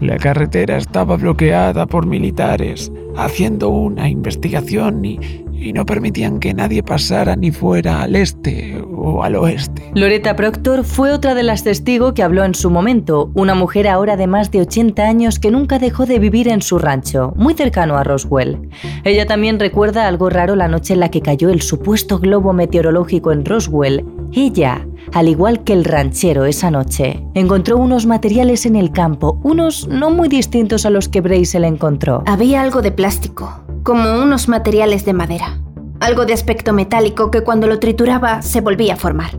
La 0.00 0.16
carretera 0.16 0.76
estaba 0.76 1.16
bloqueada 1.16 1.86
por 1.86 2.06
militares 2.06 2.92
haciendo 3.16 3.68
una 3.68 4.08
investigación 4.08 5.04
y, 5.04 5.18
y 5.52 5.72
no 5.72 5.84
permitían 5.84 6.38
que 6.38 6.54
nadie 6.54 6.82
pasara 6.82 7.34
ni 7.34 7.50
fuera 7.50 8.02
al 8.02 8.14
este 8.14 8.80
o 8.80 9.24
al 9.24 9.34
oeste. 9.34 9.90
Loretta 9.94 10.36
Proctor 10.36 10.84
fue 10.84 11.10
otra 11.10 11.34
de 11.34 11.42
las 11.42 11.64
testigos 11.64 12.12
que 12.12 12.22
habló 12.22 12.44
en 12.44 12.54
su 12.54 12.70
momento, 12.70 13.32
una 13.34 13.54
mujer 13.54 13.88
ahora 13.88 14.16
de 14.16 14.28
más 14.28 14.52
de 14.52 14.60
80 14.60 15.02
años 15.02 15.38
que 15.38 15.50
nunca 15.50 15.78
dejó 15.78 16.06
de 16.06 16.20
vivir 16.20 16.48
en 16.48 16.62
su 16.62 16.78
rancho, 16.78 17.32
muy 17.36 17.54
cercano 17.54 17.96
a 17.96 18.04
Roswell. 18.04 18.68
Ella 19.04 19.26
también 19.26 19.58
recuerda 19.58 20.06
algo 20.06 20.30
raro 20.30 20.54
la 20.54 20.68
noche 20.68 20.94
en 20.94 21.00
la 21.00 21.10
que 21.10 21.22
cayó 21.22 21.48
el 21.50 21.60
supuesto 21.60 22.20
globo 22.20 22.52
meteorológico 22.52 23.32
en 23.32 23.44
Roswell. 23.44 24.04
Ella, 24.32 24.86
al 25.12 25.28
igual 25.28 25.64
que 25.64 25.72
el 25.72 25.84
ranchero 25.84 26.44
esa 26.44 26.70
noche, 26.70 27.24
encontró 27.34 27.76
unos 27.76 28.06
materiales 28.06 28.66
en 28.66 28.76
el 28.76 28.92
campo, 28.92 29.40
unos 29.42 29.88
no 29.88 30.10
muy 30.10 30.28
distintos 30.28 30.86
a 30.86 30.90
los 30.90 31.08
que 31.08 31.20
Brace 31.20 31.58
le 31.60 31.66
encontró. 31.66 32.22
Había 32.26 32.62
algo 32.62 32.82
de 32.82 32.92
plástico, 32.92 33.60
como 33.82 34.22
unos 34.22 34.48
materiales 34.48 35.04
de 35.04 35.12
madera. 35.12 35.60
Algo 36.00 36.26
de 36.26 36.32
aspecto 36.32 36.72
metálico 36.72 37.30
que 37.30 37.42
cuando 37.42 37.66
lo 37.66 37.78
trituraba 37.78 38.42
se 38.42 38.60
volvía 38.60 38.94
a 38.94 38.96
formar. 38.96 39.38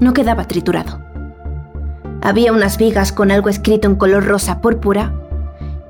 No 0.00 0.12
quedaba 0.12 0.48
triturado. 0.48 1.00
Había 2.22 2.52
unas 2.52 2.78
vigas 2.78 3.12
con 3.12 3.30
algo 3.30 3.48
escrito 3.48 3.88
en 3.88 3.96
color 3.96 4.24
rosa 4.24 4.60
púrpura 4.60 5.21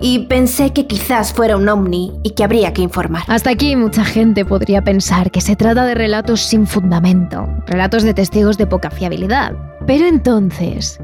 y 0.03 0.27
pensé 0.27 0.73
que 0.73 0.87
quizás 0.87 1.33
fuera 1.33 1.57
un 1.57 1.69
ovni 1.69 2.13
y 2.25 2.31
que 2.31 2.43
habría 2.43 2.73
que 2.73 2.83
informar. 2.83 3.23
Hasta 3.29 3.51
aquí 3.51 3.77
mucha 3.77 4.05
gente 4.05 4.45
podría 4.45 4.83
pensar 4.83 5.31
que 5.31 5.41
se 5.41 5.55
trata 5.55 5.87
de 5.87 5.95
relatos 5.95 6.41
sin 6.41 6.67
fundamento, 6.67 7.47
relatos 7.67 8.03
de 8.03 8.13
testigos 8.13 8.59
de 8.59 8.67
poca 8.67 8.91
fiabilidad. 8.91 9.53
Pero 9.87 10.07
entonces, 10.07 11.01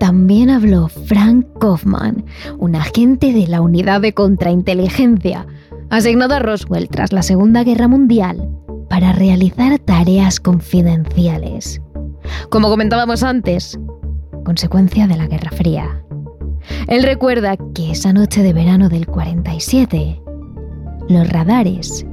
también 0.00 0.50
habló 0.50 0.88
Frank 0.88 1.46
Kaufman, 1.60 2.24
un 2.58 2.74
agente 2.74 3.32
de 3.32 3.46
la 3.46 3.60
unidad 3.60 4.00
de 4.00 4.14
contrainteligencia 4.14 5.46
asignado 5.88 6.34
a 6.34 6.38
Roswell 6.40 6.88
tras 6.88 7.12
la 7.12 7.22
Segunda 7.22 7.62
Guerra 7.62 7.86
Mundial 7.86 8.48
para 8.88 9.12
realizar 9.12 9.78
tareas 9.78 10.40
confidenciales. 10.40 11.80
Como 12.50 12.68
comentábamos 12.68 13.22
antes, 13.22 13.78
consecuencia 14.44 15.06
de 15.06 15.16
la 15.16 15.26
Guerra 15.28 15.50
Fría. 15.52 16.02
Él 16.86 17.02
recuerda 17.02 17.56
que 17.74 17.90
esa 17.92 18.12
noche 18.12 18.42
de 18.42 18.52
verano 18.52 18.88
del 18.88 19.06
47, 19.06 20.20
los 21.08 21.28
radares 21.28 22.06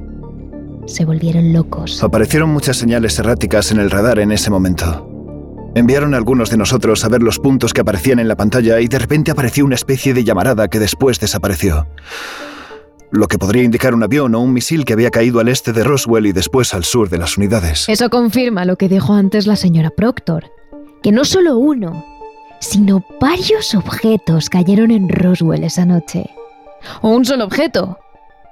se 0.86 1.04
volvieron 1.04 1.52
locos. 1.52 2.02
Aparecieron 2.02 2.50
muchas 2.50 2.76
señales 2.76 3.18
erráticas 3.18 3.70
en 3.70 3.78
el 3.78 3.90
radar 3.90 4.18
en 4.18 4.32
ese 4.32 4.50
momento. 4.50 5.06
Enviaron 5.74 6.14
a 6.14 6.16
algunos 6.16 6.50
de 6.50 6.56
nosotros 6.56 7.04
a 7.04 7.08
ver 7.08 7.22
los 7.22 7.38
puntos 7.38 7.72
que 7.72 7.82
aparecían 7.82 8.18
en 8.18 8.28
la 8.28 8.36
pantalla 8.36 8.80
y 8.80 8.88
de 8.88 8.98
repente 8.98 9.30
apareció 9.30 9.64
una 9.64 9.74
especie 9.74 10.14
de 10.14 10.24
llamarada 10.24 10.68
que 10.68 10.78
después 10.78 11.20
desapareció 11.20 11.86
lo 13.10 13.26
que 13.26 13.38
podría 13.38 13.62
indicar 13.62 13.94
un 13.94 14.02
avión 14.02 14.34
o 14.34 14.40
un 14.40 14.52
misil 14.52 14.84
que 14.84 14.92
había 14.92 15.10
caído 15.10 15.40
al 15.40 15.48
este 15.48 15.72
de 15.72 15.84
Roswell 15.84 16.26
y 16.26 16.32
después 16.32 16.74
al 16.74 16.84
sur 16.84 17.08
de 17.08 17.18
las 17.18 17.38
unidades. 17.38 17.88
Eso 17.88 18.10
confirma 18.10 18.64
lo 18.64 18.76
que 18.76 18.88
dijo 18.88 19.14
antes 19.14 19.46
la 19.46 19.56
señora 19.56 19.90
Proctor, 19.90 20.52
que 21.02 21.12
no 21.12 21.24
solo 21.24 21.56
uno, 21.56 22.04
sino 22.60 23.04
varios 23.20 23.74
objetos 23.74 24.50
cayeron 24.50 24.90
en 24.90 25.08
Roswell 25.08 25.64
esa 25.64 25.84
noche. 25.84 26.30
O 27.02 27.10
un 27.10 27.24
solo 27.24 27.44
objeto, 27.44 27.98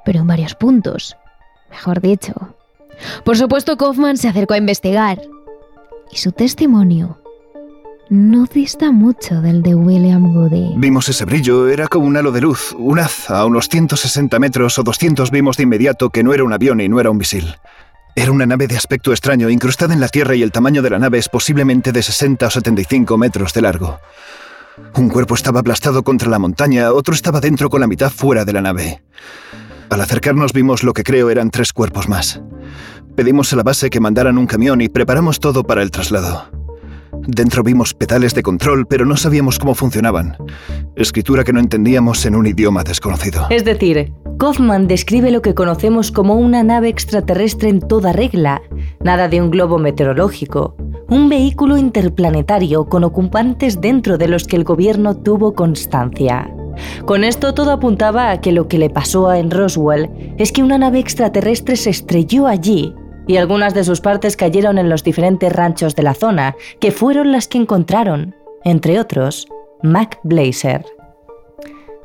pero 0.05 0.21
en 0.21 0.27
varios 0.27 0.55
puntos, 0.55 1.17
mejor 1.71 2.01
dicho. 2.01 2.35
Por 3.25 3.37
supuesto, 3.37 3.77
Kaufman 3.77 4.17
se 4.17 4.29
acercó 4.29 4.55
a 4.55 4.59
investigar, 4.59 5.21
y 6.11 6.17
su 6.17 6.33
testimonio 6.33 7.19
no 8.09 8.47
dista 8.47 8.93
mucho 8.93 9.41
del 9.41 9.63
de 9.63 9.75
William 9.75 10.33
Goody. 10.33 10.75
Vimos 10.77 11.09
ese 11.09 11.25
brillo, 11.25 11.69
era 11.69 11.89
como 11.89 12.07
un 12.07 12.17
halo 12.17 12.31
de 12.31 12.41
luz, 12.41 12.73
un 12.79 13.01
haz 13.01 13.31
a 13.31 13.45
unos 13.45 13.69
160 13.69 14.39
metros 14.39 14.79
o 14.79 14.85
200 14.85 15.31
vimos 15.31 15.57
de 15.57 15.65
inmediato 15.65 16.11
que 16.11 16.23
no 16.23 16.33
era 16.33 16.45
un 16.45 16.53
avión 16.53 16.81
y 16.81 16.89
no 16.89 17.01
era 17.01 17.11
un 17.11 17.19
misil. 17.19 17.57
Era 18.19 18.33
una 18.33 18.47
nave 18.47 18.67
de 18.67 18.79
aspecto 18.79 19.13
extraño, 19.13 19.51
incrustada 19.51 19.93
en 19.93 20.01
la 20.01 20.09
Tierra 20.09 20.35
y 20.35 20.43
el 20.43 20.51
tamaño 20.51 20.81
de 20.81 20.89
la 20.89 20.99
nave 20.99 21.19
es 21.19 21.29
posiblemente 21.29 21.93
de 21.93 22.03
60 22.03 22.47
o 22.47 22.51
75 22.51 23.19
metros 23.19 23.53
de 23.53 23.61
largo. 23.61 24.01
Un 24.95 25.11
cuerpo 25.11 25.35
estaba 25.35 25.61
aplastado 25.61 26.03
contra 26.03 26.31
la 26.31 26.39
montaña, 26.39 26.93
otro 26.93 27.13
estaba 27.13 27.41
dentro 27.41 27.69
con 27.69 27.83
la 27.83 27.87
mitad 27.87 28.11
fuera 28.11 28.47
de 28.47 28.55
la 28.55 28.63
nave. 28.63 29.03
Al 29.91 30.01
acercarnos 30.01 30.55
vimos 30.55 30.83
lo 30.83 30.95
que 30.95 31.05
creo 31.05 31.29
eran 31.29 31.51
tres 31.51 31.75
cuerpos 31.75 32.09
más. 32.09 32.41
Pedimos 33.17 33.53
a 33.53 33.57
la 33.57 33.63
base 33.63 33.91
que 33.91 34.01
mandaran 34.01 34.39
un 34.39 34.47
camión 34.47 34.81
y 34.81 34.89
preparamos 34.89 35.39
todo 35.39 35.65
para 35.65 35.83
el 35.83 35.91
traslado. 35.91 36.66
Dentro 37.27 37.63
vimos 37.63 37.95
pedales 37.95 38.35
de 38.35 38.43
control, 38.43 38.87
pero 38.87 39.05
no 39.05 39.17
sabíamos 39.17 39.59
cómo 39.59 39.75
funcionaban. 39.75 40.37
Escritura 40.95 41.45
que 41.45 41.53
no 41.53 41.61
entendíamos 41.61 42.25
en 42.27 42.37
un 42.37 42.47
idioma 42.47 42.85
desconocido. 42.85 43.47
Es 43.51 43.65
decir, 43.65 44.13
Kaufman 44.39 44.87
describe 44.87 45.31
lo 45.31 45.43
que 45.43 45.55
conocemos 45.55 46.13
como 46.13 46.35
una 46.35 46.63
nave 46.63 46.89
extraterrestre 46.89 47.69
en 47.69 47.81
toda 47.81 48.13
regla, 48.13 48.63
nada 49.03 49.29
de 49.29 49.41
un 49.41 49.51
globo 49.51 49.79
meteorológico, 49.79 50.77
un 51.09 51.29
vehículo 51.29 51.77
interplanetario 51.77 52.85
con 52.85 53.05
ocupantes 53.05 53.81
dentro 53.81 54.19
de 54.19 54.29
los 54.29 54.45
que 54.45 54.57
el 54.57 54.65
gobierno 54.65 55.17
tuvo 55.17 55.55
constancia. 55.55 56.51
Con 57.07 57.25
esto 57.25 57.55
todo 57.55 57.73
apuntaba 57.73 58.31
a 58.31 58.41
que 58.41 58.53
lo 58.53 58.69
que 58.69 58.79
le 58.79 58.91
pasó 58.91 59.29
a 59.29 59.39
en 59.39 59.51
Roswell 59.51 60.11
es 60.37 60.53
que 60.53 60.63
una 60.63 60.79
nave 60.79 60.99
extraterrestre 60.99 61.77
se 61.77 61.91
estrelló 61.91 62.47
allí 62.47 62.95
y 63.27 63.37
algunas 63.37 63.75
de 63.75 63.85
sus 63.85 64.01
partes 64.01 64.37
cayeron 64.37 64.79
en 64.79 64.89
los 64.89 65.03
diferentes 65.03 65.53
ranchos 65.53 65.97
de 65.97 66.03
la 66.03 66.15
zona, 66.15 66.57
que 66.81 66.93
fueron 66.93 67.33
las 67.33 67.49
que 67.49 67.59
encontraron, 67.59 68.35
entre 68.65 69.01
otros, 69.01 69.47
Mac 69.83 70.19
Blazer. 70.23 70.85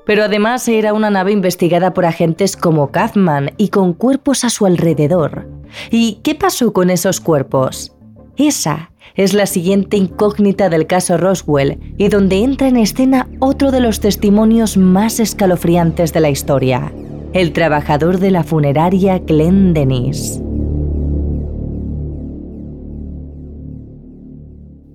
Pero 0.05 0.23
además 0.23 0.67
era 0.67 0.93
una 0.93 1.09
nave 1.09 1.31
investigada 1.31 1.93
por 1.93 2.05
agentes 2.05 2.57
como 2.57 2.91
Kaufman 2.91 3.51
y 3.57 3.69
con 3.69 3.93
cuerpos 3.93 4.43
a 4.43 4.49
su 4.49 4.65
alrededor. 4.65 5.47
¿Y 5.89 6.19
qué 6.23 6.35
pasó 6.35 6.73
con 6.73 6.89
esos 6.89 7.21
cuerpos? 7.21 7.93
Esa 8.35 8.91
es 9.15 9.33
la 9.33 9.45
siguiente 9.45 9.97
incógnita 9.97 10.69
del 10.69 10.87
caso 10.87 11.17
Roswell 11.17 11.79
y 11.97 12.07
donde 12.07 12.43
entra 12.43 12.67
en 12.67 12.77
escena 12.77 13.27
otro 13.39 13.71
de 13.71 13.79
los 13.79 13.99
testimonios 13.99 14.77
más 14.77 15.19
escalofriantes 15.19 16.13
de 16.13 16.21
la 16.21 16.29
historia, 16.29 16.91
el 17.33 17.53
trabajador 17.53 18.19
de 18.19 18.31
la 18.31 18.43
funeraria 18.43 19.19
Glenn 19.19 19.73
Dennis. 19.73 20.41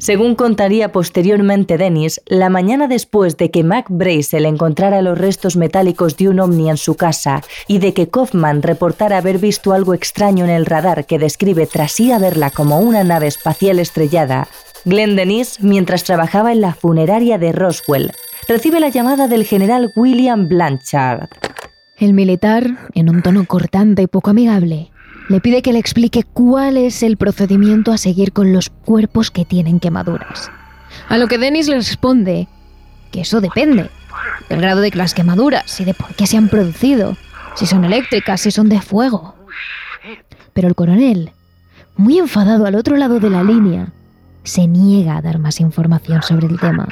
Según 0.07 0.37
contaría 0.37 0.93
posteriormente 0.93 1.79
Dennis, 1.79 2.21
la 2.27 2.49
mañana 2.49 2.87
después 2.87 3.37
de 3.37 3.51
que 3.51 3.65
Mac 3.65 3.87
Brazel 3.89 4.47
encontrara 4.47 5.03
los 5.03 5.19
restos 5.19 5.57
metálicos 5.57 6.17
de 6.17 6.29
un 6.29 6.39
ovni 6.39 6.71
en 6.71 6.77
su 6.77 6.95
casa 6.95 7.43
y 7.67 7.79
de 7.79 7.93
que 7.93 8.09
Kaufman 8.09 8.63
reportara 8.63 9.19
haber 9.19 9.39
visto 9.39 9.73
algo 9.73 9.95
extraño 9.95 10.45
en 10.45 10.53
el 10.53 10.65
radar 10.65 11.07
que 11.07 11.19
describe 11.19 11.67
tras 11.67 11.99
ir 11.99 12.13
a 12.13 12.21
verla 12.21 12.51
como 12.51 12.79
una 12.79 13.03
nave 13.03 13.27
espacial 13.27 13.81
estrellada, 13.81 14.47
Glenn 14.85 15.17
Dennis, 15.17 15.59
mientras 15.61 16.05
trabajaba 16.05 16.53
en 16.53 16.61
la 16.61 16.73
funeraria 16.73 17.37
de 17.39 17.51
Roswell, 17.51 18.13
recibe 18.47 18.79
la 18.79 18.91
llamada 18.91 19.27
del 19.27 19.45
general 19.45 19.91
William 19.97 20.47
Blanchard. 20.47 21.31
El 21.99 22.13
militar, 22.13 22.65
en 22.95 23.09
un 23.11 23.23
tono 23.23 23.45
cortante 23.45 24.03
y 24.03 24.07
poco 24.07 24.31
amigable, 24.31 24.93
le 25.29 25.41
pide 25.41 25.63
que 25.63 25.73
le 25.73 25.79
explique 25.79 26.23
cuál 26.23 26.77
es 26.77 27.03
el 27.03 27.17
procedimiento 27.17 27.93
a 27.93 27.99
seguir 27.99 28.33
con 28.33 28.53
los 28.53 28.71
cuerpos 28.71 29.31
que 29.31 29.45
tienen 29.45 29.81
quemaduras. 29.81 30.51
A 31.09 31.19
lo 31.19 31.27
que 31.27 31.39
Dennis 31.39 31.69
le 31.69 31.77
responde 31.77 32.49
que 33.11 33.23
eso 33.23 33.41
depende 33.41 33.91
del 34.49 34.61
grado 34.61 34.81
de 34.81 34.91
las 34.91 35.15
quemaduras 35.15 35.81
y 35.81 35.85
de 35.85 35.95
por 35.95 36.15
qué 36.15 36.27
se 36.27 36.37
han 36.37 36.49
producido, 36.49 37.17
si 37.55 37.67
son 37.67 37.85
eléctricas, 37.85 38.41
si 38.41 38.51
son 38.51 38.69
de 38.69 38.81
fuego. 38.81 39.35
Pero 40.53 40.69
el 40.69 40.75
coronel, 40.75 41.33
muy 41.97 42.19
enfadado 42.19 42.67
al 42.67 42.77
otro 42.77 42.97
lado 42.97 43.19
de 43.19 43.31
la 43.31 43.43
línea, 43.43 43.93
se 44.45 44.67
niega 44.67 45.17
a 45.17 45.23
dar 45.23 45.39
más 45.39 45.61
información 45.61 46.23
sobre 46.23 46.47
el 46.47 46.61
tema. 46.61 46.87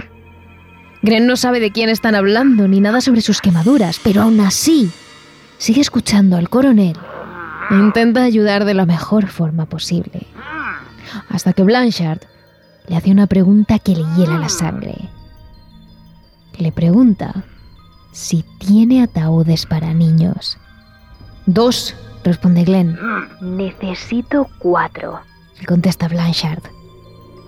Gren 1.02 1.26
no 1.26 1.36
sabe 1.36 1.60
de 1.60 1.70
quién 1.70 1.88
están 1.88 2.14
hablando 2.14 2.66
ni 2.66 2.80
nada 2.80 3.00
sobre 3.00 3.20
sus 3.20 3.40
quemaduras, 3.40 4.00
pero 4.02 4.22
aún 4.22 4.40
así 4.40 4.90
sigue 5.58 5.82
escuchando 5.82 6.36
al 6.36 6.48
coronel 6.48 6.96
Intenta 7.70 8.22
ayudar 8.22 8.64
de 8.64 8.74
la 8.74 8.86
mejor 8.86 9.28
forma 9.28 9.66
posible. 9.66 10.26
Hasta 11.28 11.52
que 11.52 11.62
Blanchard 11.62 12.20
le 12.88 12.96
hace 12.96 13.10
una 13.10 13.26
pregunta 13.26 13.78
que 13.78 13.96
le 13.96 14.04
hiela 14.16 14.38
la 14.38 14.48
sangre. 14.48 14.94
Le 16.58 16.72
pregunta 16.72 17.44
si 18.12 18.44
tiene 18.58 19.02
ataúdes 19.02 19.66
para 19.66 19.94
niños. 19.94 20.58
Dos, 21.46 21.94
responde 22.22 22.64
Glenn. 22.64 22.98
Necesito 23.40 24.48
cuatro, 24.58 25.20
le 25.58 25.66
contesta 25.66 26.08
Blanchard. 26.08 26.62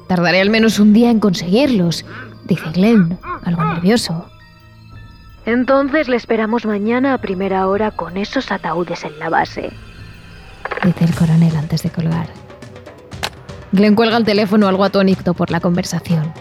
Tardaré 0.09 0.41
al 0.41 0.51
menos 0.51 0.79
un 0.79 0.93
día 0.93 1.11
en 1.11 1.21
conseguirlos, 1.21 2.05
dice 2.45 2.71
Glenn, 2.73 3.19
algo 3.45 3.65
nervioso. 3.65 4.27
Entonces 5.45 6.09
le 6.09 6.17
esperamos 6.17 6.65
mañana 6.65 7.15
a 7.15 7.19
primera 7.19 7.69
hora 7.69 7.91
con 7.91 8.17
esos 8.17 8.51
ataúdes 8.51 9.05
en 9.05 9.19
la 9.19 9.29
base 9.29 9.73
dice 10.85 11.05
el 11.05 11.15
coronel 11.15 11.57
antes 11.57 11.83
de 11.83 11.91
colgar. 11.91 12.29
Glenn 13.73 13.95
cuelga 13.95 14.17
el 14.17 14.25
teléfono 14.25 14.69
algo 14.69 14.85
atónito 14.85 15.35
por 15.35 15.51
la 15.51 15.61
conversación. 15.61 16.33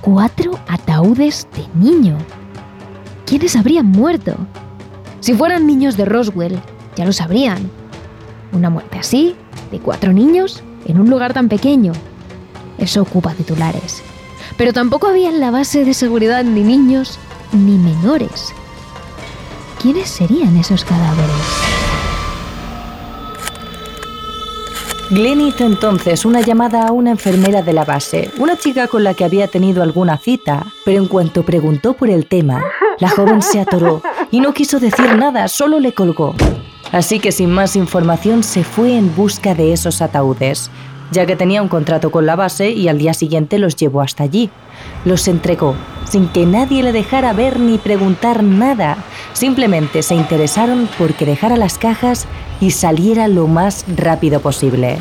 Cuatro 0.00 0.58
ataúdes 0.68 1.46
de 1.54 1.66
niño. 1.74 2.16
¿Quiénes 3.26 3.56
habrían 3.56 3.86
muerto? 3.86 4.34
Si 5.20 5.34
fueran 5.34 5.66
niños 5.66 5.96
de 5.96 6.04
Roswell, 6.04 6.60
ya 6.96 7.04
lo 7.04 7.12
sabrían. 7.12 7.70
Una 8.52 8.70
muerte 8.70 8.98
así, 8.98 9.36
de 9.70 9.78
cuatro 9.78 10.12
niños, 10.12 10.62
en 10.86 11.00
un 11.00 11.08
lugar 11.10 11.32
tan 11.32 11.48
pequeño. 11.48 11.92
Eso 12.78 13.02
ocupa 13.02 13.34
titulares. 13.34 14.02
Pero 14.56 14.72
tampoco 14.72 15.06
había 15.06 15.28
en 15.28 15.40
la 15.40 15.50
base 15.50 15.84
de 15.84 15.94
seguridad 15.94 16.42
ni 16.44 16.62
niños 16.62 17.18
ni 17.52 17.78
menores. 17.78 18.52
¿Quiénes 19.80 20.08
serían 20.08 20.56
esos 20.56 20.84
cadáveres? 20.84 21.69
Glenn 25.10 25.40
hizo 25.40 25.64
entonces 25.64 26.24
una 26.24 26.40
llamada 26.40 26.86
a 26.86 26.92
una 26.92 27.10
enfermera 27.10 27.62
de 27.62 27.72
la 27.72 27.84
base, 27.84 28.30
una 28.38 28.56
chica 28.56 28.86
con 28.86 29.02
la 29.02 29.12
que 29.14 29.24
había 29.24 29.48
tenido 29.48 29.82
alguna 29.82 30.16
cita, 30.18 30.66
pero 30.84 30.98
en 30.98 31.08
cuanto 31.08 31.42
preguntó 31.42 31.94
por 31.94 32.10
el 32.10 32.26
tema, 32.26 32.62
la 33.00 33.08
joven 33.08 33.42
se 33.42 33.58
atoró 33.58 34.02
y 34.30 34.38
no 34.38 34.54
quiso 34.54 34.78
decir 34.78 35.16
nada, 35.16 35.48
solo 35.48 35.80
le 35.80 35.94
colgó. 35.94 36.36
Así 36.92 37.18
que 37.18 37.32
sin 37.32 37.50
más 37.50 37.74
información 37.74 38.44
se 38.44 38.62
fue 38.62 38.96
en 38.96 39.12
busca 39.16 39.52
de 39.56 39.72
esos 39.72 40.00
ataúdes, 40.00 40.70
ya 41.10 41.26
que 41.26 41.36
tenía 41.36 41.62
un 41.62 41.68
contrato 41.68 42.10
con 42.10 42.26
la 42.26 42.36
base 42.36 42.70
y 42.70 42.88
al 42.88 42.98
día 42.98 43.14
siguiente 43.14 43.58
los 43.58 43.76
llevó 43.76 44.00
hasta 44.00 44.24
allí. 44.24 44.50
Los 45.04 45.28
entregó, 45.28 45.74
sin 46.08 46.28
que 46.28 46.46
nadie 46.46 46.82
le 46.82 46.92
dejara 46.92 47.32
ver 47.32 47.58
ni 47.58 47.78
preguntar 47.78 48.42
nada. 48.42 48.96
Simplemente 49.32 50.02
se 50.02 50.14
interesaron 50.14 50.88
porque 50.98 51.26
dejara 51.26 51.56
las 51.56 51.78
cajas 51.78 52.26
y 52.60 52.72
saliera 52.72 53.28
lo 53.28 53.46
más 53.46 53.84
rápido 53.96 54.40
posible. 54.40 54.98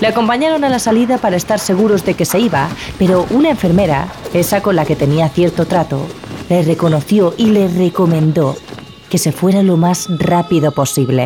Le 0.00 0.06
acompañaron 0.06 0.64
a 0.64 0.68
la 0.68 0.78
salida 0.78 1.18
para 1.18 1.36
estar 1.36 1.58
seguros 1.58 2.04
de 2.04 2.14
que 2.14 2.24
se 2.24 2.38
iba, 2.38 2.68
pero 2.98 3.26
una 3.30 3.50
enfermera, 3.50 4.08
esa 4.32 4.62
con 4.62 4.76
la 4.76 4.84
que 4.84 4.96
tenía 4.96 5.28
cierto 5.28 5.66
trato, 5.66 6.06
le 6.48 6.62
reconoció 6.62 7.34
y 7.36 7.46
le 7.46 7.68
recomendó 7.68 8.56
que 9.10 9.18
se 9.18 9.32
fuera 9.32 9.62
lo 9.62 9.76
más 9.76 10.08
rápido 10.18 10.72
posible. 10.72 11.24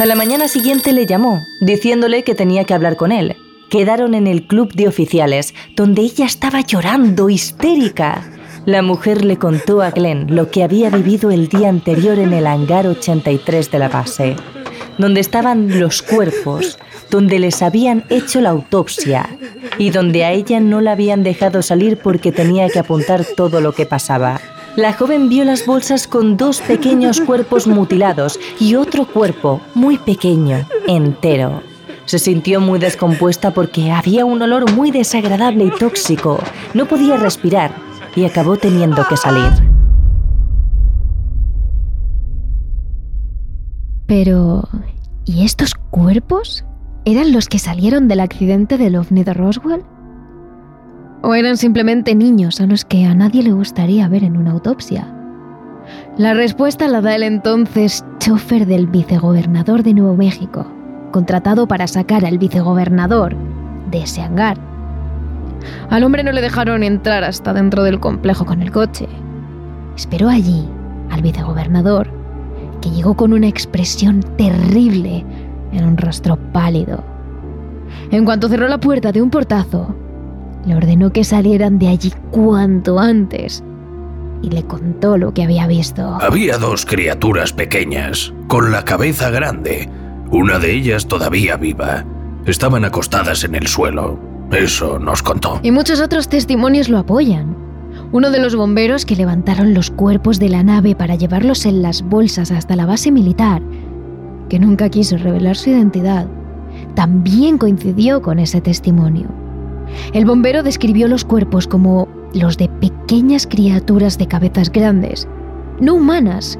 A 0.00 0.06
la 0.06 0.14
mañana 0.14 0.48
siguiente 0.48 0.94
le 0.94 1.04
llamó, 1.04 1.44
diciéndole 1.60 2.24
que 2.24 2.34
tenía 2.34 2.64
que 2.64 2.72
hablar 2.72 2.96
con 2.96 3.12
él. 3.12 3.36
Quedaron 3.68 4.14
en 4.14 4.26
el 4.26 4.46
club 4.46 4.72
de 4.72 4.88
oficiales, 4.88 5.52
donde 5.76 6.00
ella 6.00 6.24
estaba 6.24 6.62
llorando, 6.62 7.28
histérica. 7.28 8.24
La 8.64 8.80
mujer 8.80 9.22
le 9.22 9.36
contó 9.36 9.82
a 9.82 9.90
Glenn 9.90 10.34
lo 10.34 10.50
que 10.50 10.64
había 10.64 10.88
vivido 10.88 11.30
el 11.30 11.48
día 11.48 11.68
anterior 11.68 12.18
en 12.18 12.32
el 12.32 12.46
hangar 12.46 12.86
83 12.86 13.70
de 13.70 13.78
la 13.78 13.90
base 13.90 14.36
donde 15.00 15.20
estaban 15.20 15.80
los 15.80 16.02
cuerpos, 16.02 16.78
donde 17.10 17.38
les 17.38 17.62
habían 17.62 18.04
hecho 18.10 18.40
la 18.40 18.50
autopsia 18.50 19.28
y 19.78 19.90
donde 19.90 20.24
a 20.24 20.32
ella 20.32 20.60
no 20.60 20.80
la 20.80 20.92
habían 20.92 21.22
dejado 21.22 21.62
salir 21.62 21.96
porque 21.96 22.32
tenía 22.32 22.68
que 22.68 22.78
apuntar 22.78 23.24
todo 23.24 23.60
lo 23.60 23.72
que 23.72 23.86
pasaba. 23.86 24.40
La 24.76 24.92
joven 24.92 25.28
vio 25.28 25.44
las 25.44 25.66
bolsas 25.66 26.06
con 26.06 26.36
dos 26.36 26.60
pequeños 26.60 27.20
cuerpos 27.20 27.66
mutilados 27.66 28.38
y 28.60 28.76
otro 28.76 29.04
cuerpo 29.04 29.60
muy 29.74 29.98
pequeño, 29.98 30.64
entero. 30.86 31.62
Se 32.04 32.20
sintió 32.20 32.60
muy 32.60 32.78
descompuesta 32.78 33.50
porque 33.50 33.90
había 33.90 34.24
un 34.24 34.40
olor 34.40 34.70
muy 34.72 34.92
desagradable 34.92 35.64
y 35.64 35.70
tóxico. 35.70 36.38
No 36.72 36.86
podía 36.86 37.16
respirar 37.16 37.74
y 38.14 38.24
acabó 38.24 38.56
teniendo 38.56 39.04
que 39.08 39.16
salir. 39.16 39.50
Pero, 44.06 44.68
¿y 45.24 45.44
estos 45.44 45.74
cuerpos? 45.74 46.64
¿Eran 47.04 47.32
los 47.32 47.48
que 47.48 47.58
salieron 47.58 48.06
del 48.06 48.20
accidente 48.20 48.78
del 48.78 48.96
ovni 48.96 49.24
de 49.24 49.34
Roswell? 49.34 49.84
¿O 51.22 51.34
eran 51.34 51.58
simplemente 51.58 52.14
niños 52.14 52.60
a 52.60 52.66
los 52.66 52.86
que 52.86 53.04
a 53.04 53.14
nadie 53.14 53.42
le 53.42 53.52
gustaría 53.52 54.08
ver 54.08 54.24
en 54.24 54.38
una 54.38 54.52
autopsia? 54.52 55.06
La 56.16 56.32
respuesta 56.32 56.88
la 56.88 57.02
da 57.02 57.14
el 57.14 57.22
entonces 57.22 58.04
chofer 58.18 58.66
del 58.66 58.86
vicegobernador 58.86 59.82
de 59.82 59.92
Nuevo 59.92 60.16
México, 60.16 60.66
contratado 61.12 61.68
para 61.68 61.86
sacar 61.86 62.24
al 62.24 62.38
vicegobernador 62.38 63.36
de 63.90 64.02
ese 64.02 64.22
hangar. 64.22 64.56
Al 65.90 66.04
hombre 66.04 66.22
no 66.22 66.32
le 66.32 66.40
dejaron 66.40 66.82
entrar 66.82 67.22
hasta 67.22 67.52
dentro 67.52 67.82
del 67.82 68.00
complejo 68.00 68.46
con 68.46 68.62
el 68.62 68.70
coche. 68.70 69.06
Esperó 69.96 70.30
allí 70.30 70.66
al 71.10 71.20
vicegobernador, 71.20 72.08
que 72.80 72.90
llegó 72.90 73.14
con 73.14 73.34
una 73.34 73.48
expresión 73.48 74.22
terrible 74.38 75.26
en 75.72 75.84
un 75.84 75.98
rostro 75.98 76.36
pálido. 76.52 77.04
En 78.10 78.24
cuanto 78.24 78.48
cerró 78.48 78.68
la 78.68 78.78
puerta 78.78 79.12
de 79.12 79.20
un 79.20 79.28
portazo, 79.28 79.94
le 80.66 80.74
ordenó 80.74 81.12
que 81.12 81.24
salieran 81.24 81.78
de 81.78 81.88
allí 81.88 82.12
cuanto 82.30 82.98
antes 82.98 83.62
y 84.42 84.50
le 84.50 84.62
contó 84.64 85.16
lo 85.18 85.34
que 85.34 85.42
había 85.42 85.66
visto. 85.66 86.18
Había 86.20 86.58
dos 86.58 86.86
criaturas 86.86 87.52
pequeñas, 87.52 88.32
con 88.46 88.72
la 88.72 88.84
cabeza 88.84 89.30
grande, 89.30 89.88
una 90.30 90.58
de 90.58 90.72
ellas 90.72 91.06
todavía 91.06 91.56
viva. 91.56 92.04
Estaban 92.46 92.84
acostadas 92.84 93.44
en 93.44 93.54
el 93.54 93.66
suelo. 93.66 94.18
Eso 94.50 94.98
nos 94.98 95.22
contó. 95.22 95.60
Y 95.62 95.70
muchos 95.70 96.00
otros 96.00 96.28
testimonios 96.28 96.88
lo 96.88 96.98
apoyan. 96.98 97.56
Uno 98.12 98.30
de 98.30 98.40
los 98.40 98.56
bomberos 98.56 99.04
que 99.04 99.14
levantaron 99.14 99.74
los 99.74 99.90
cuerpos 99.90 100.38
de 100.38 100.48
la 100.48 100.62
nave 100.62 100.96
para 100.96 101.14
llevarlos 101.14 101.66
en 101.66 101.82
las 101.82 102.02
bolsas 102.02 102.50
hasta 102.50 102.74
la 102.74 102.86
base 102.86 103.12
militar, 103.12 103.62
que 104.48 104.58
nunca 104.58 104.88
quiso 104.88 105.16
revelar 105.16 105.56
su 105.56 105.70
identidad, 105.70 106.26
también 106.94 107.58
coincidió 107.58 108.20
con 108.22 108.40
ese 108.40 108.60
testimonio. 108.60 109.28
El 110.12 110.24
bombero 110.24 110.62
describió 110.62 111.08
los 111.08 111.24
cuerpos 111.24 111.66
como 111.66 112.08
los 112.34 112.56
de 112.56 112.68
pequeñas 112.68 113.46
criaturas 113.46 114.18
de 114.18 114.26
cabezas 114.26 114.70
grandes, 114.70 115.26
no 115.80 115.94
humanas, 115.94 116.58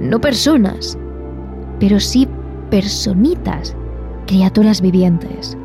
no 0.00 0.20
personas, 0.20 0.98
pero 1.78 2.00
sí 2.00 2.28
personitas, 2.70 3.74
criaturas 4.26 4.80
vivientes. 4.80 5.56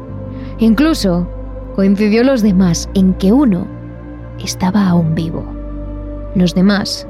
Incluso 0.60 1.28
coincidió 1.76 2.24
los 2.24 2.42
demás 2.42 2.90
en 2.94 3.14
que 3.16 3.32
uno 3.32 3.68
estaba 4.44 4.88
aún 4.88 5.16
vivo, 5.16 5.46
los 6.36 6.56
demás 6.56 7.08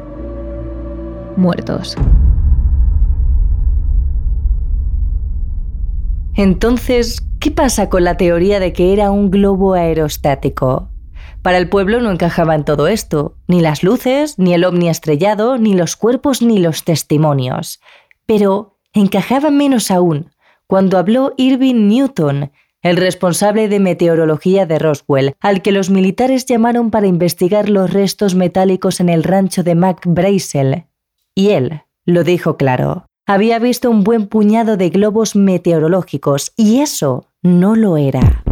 muertos. 1.38 1.96
Entonces, 6.36 7.26
¿qué 7.40 7.50
pasa 7.50 7.90
con 7.90 8.04
la 8.04 8.18
teoría 8.18 8.60
de 8.60 8.74
que 8.74 8.92
era 8.92 9.10
un 9.10 9.32
globo 9.32 9.74
aerostático? 9.74 10.90
Para 11.42 11.58
el 11.58 11.70
pueblo 11.70 12.02
no 12.02 12.12
encajaba 12.12 12.56
en 12.56 12.66
todo 12.66 12.88
esto, 12.88 13.38
ni 13.48 13.62
las 13.62 13.84
luces, 13.84 14.38
ni 14.38 14.54
el 14.54 14.66
ovni 14.66 14.90
estrellado, 14.90 15.58
ni 15.58 15.76
los 15.76 15.96
cuerpos, 15.96 16.42
ni 16.42 16.58
los 16.58 16.84
testimonios. 16.84 17.80
Pero 18.26 18.78
encajaba 18.94 19.50
menos 19.50 19.92
aún 19.92 20.32
cuando 20.68 20.98
habló 20.98 21.34
Irving 21.38 21.88
Newton, 21.88 22.52
el 22.82 22.98
responsable 22.98 23.70
de 23.70 23.80
meteorología 23.80 24.66
de 24.66 24.80
Roswell, 24.80 25.36
al 25.40 25.62
que 25.62 25.72
los 25.72 25.90
militares 25.90 26.46
llamaron 26.46 26.92
para 26.92 27.08
investigar 27.08 27.70
los 27.70 27.94
restos 27.94 28.36
metálicos 28.36 29.00
en 29.00 29.10
el 29.10 29.24
rancho 29.24 29.64
de 29.64 29.76
McBrazel. 29.76 30.86
Y 31.34 31.52
él 31.52 31.84
lo 32.06 32.24
dijo 32.24 32.58
claro 32.58 33.06
había 33.26 33.60
visto 33.60 33.90
un 33.90 34.04
buen 34.04 34.28
puñado 34.28 34.78
de 34.78 34.90
globos 34.90 35.36
meteorológicos 35.36 36.54
y 36.56 36.82
eso 36.82 37.28
no 37.42 37.76
lo 37.76 37.98
era. 37.98 38.44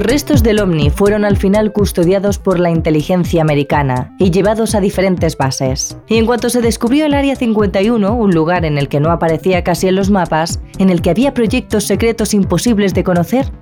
Los 0.00 0.06
restos 0.06 0.42
del 0.42 0.60
ovni 0.60 0.88
fueron 0.88 1.26
al 1.26 1.36
final 1.36 1.72
custodiados 1.72 2.38
por 2.38 2.58
la 2.58 2.70
inteligencia 2.70 3.42
americana 3.42 4.14
y 4.18 4.30
llevados 4.30 4.74
a 4.74 4.80
diferentes 4.80 5.36
bases. 5.36 5.94
Y 6.08 6.16
en 6.16 6.24
cuanto 6.24 6.48
se 6.48 6.62
descubrió 6.62 7.04
el 7.04 7.12
Área 7.12 7.36
51, 7.36 8.14
un 8.14 8.30
lugar 8.30 8.64
en 8.64 8.78
el 8.78 8.88
que 8.88 8.98
no 8.98 9.10
aparecía 9.10 9.62
casi 9.62 9.88
en 9.88 9.96
los 9.96 10.08
mapas, 10.08 10.58
en 10.78 10.88
el 10.88 11.02
que 11.02 11.10
había 11.10 11.34
proyectos 11.34 11.84
secretos 11.84 12.32
imposibles 12.32 12.94
de 12.94 13.04
conocer, 13.04 13.52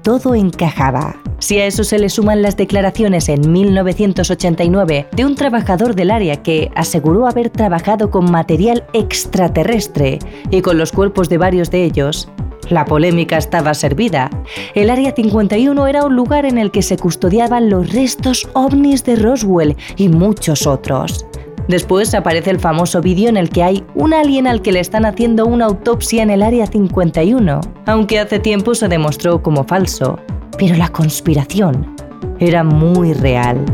todo 0.00 0.34
encajaba. 0.34 1.20
Si 1.40 1.58
a 1.58 1.66
eso 1.66 1.84
se 1.84 1.98
le 1.98 2.08
suman 2.08 2.40
las 2.40 2.56
declaraciones 2.56 3.28
en 3.28 3.52
1989 3.52 5.08
de 5.14 5.26
un 5.26 5.34
trabajador 5.34 5.94
del 5.94 6.10
área 6.10 6.42
que 6.42 6.70
aseguró 6.74 7.26
haber 7.26 7.50
trabajado 7.50 8.10
con 8.10 8.30
material 8.30 8.84
extraterrestre 8.94 10.20
y 10.50 10.62
con 10.62 10.78
los 10.78 10.90
cuerpos 10.90 11.28
de 11.28 11.36
varios 11.36 11.70
de 11.70 11.84
ellos, 11.84 12.30
la 12.72 12.84
polémica 12.84 13.36
estaba 13.36 13.74
servida. 13.74 14.30
El 14.74 14.90
Área 14.90 15.12
51 15.12 15.86
era 15.86 16.04
un 16.04 16.16
lugar 16.16 16.46
en 16.46 16.58
el 16.58 16.70
que 16.70 16.82
se 16.82 16.96
custodiaban 16.96 17.70
los 17.70 17.92
restos 17.92 18.48
ovnis 18.54 19.04
de 19.04 19.16
Roswell 19.16 19.76
y 19.96 20.08
muchos 20.08 20.66
otros. 20.66 21.26
Después 21.68 22.12
aparece 22.14 22.50
el 22.50 22.58
famoso 22.58 23.00
vídeo 23.00 23.28
en 23.28 23.36
el 23.36 23.48
que 23.48 23.62
hay 23.62 23.84
un 23.94 24.12
alien 24.12 24.46
al 24.46 24.62
que 24.62 24.72
le 24.72 24.80
están 24.80 25.04
haciendo 25.04 25.46
una 25.46 25.66
autopsia 25.66 26.22
en 26.22 26.30
el 26.30 26.42
Área 26.42 26.66
51, 26.66 27.60
aunque 27.86 28.18
hace 28.18 28.40
tiempo 28.40 28.74
se 28.74 28.88
demostró 28.88 29.42
como 29.42 29.64
falso. 29.64 30.18
Pero 30.58 30.76
la 30.76 30.88
conspiración 30.88 31.94
era 32.40 32.64
muy 32.64 33.14
real. 33.14 33.64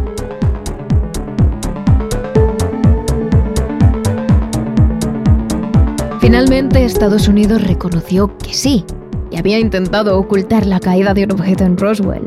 Finalmente, 6.28 6.84
Estados 6.84 7.26
Unidos 7.26 7.66
reconoció 7.66 8.36
que 8.36 8.52
sí, 8.52 8.84
que 9.30 9.38
había 9.38 9.58
intentado 9.58 10.18
ocultar 10.18 10.66
la 10.66 10.78
caída 10.78 11.14
de 11.14 11.24
un 11.24 11.32
objeto 11.32 11.64
en 11.64 11.78
Roswell, 11.78 12.26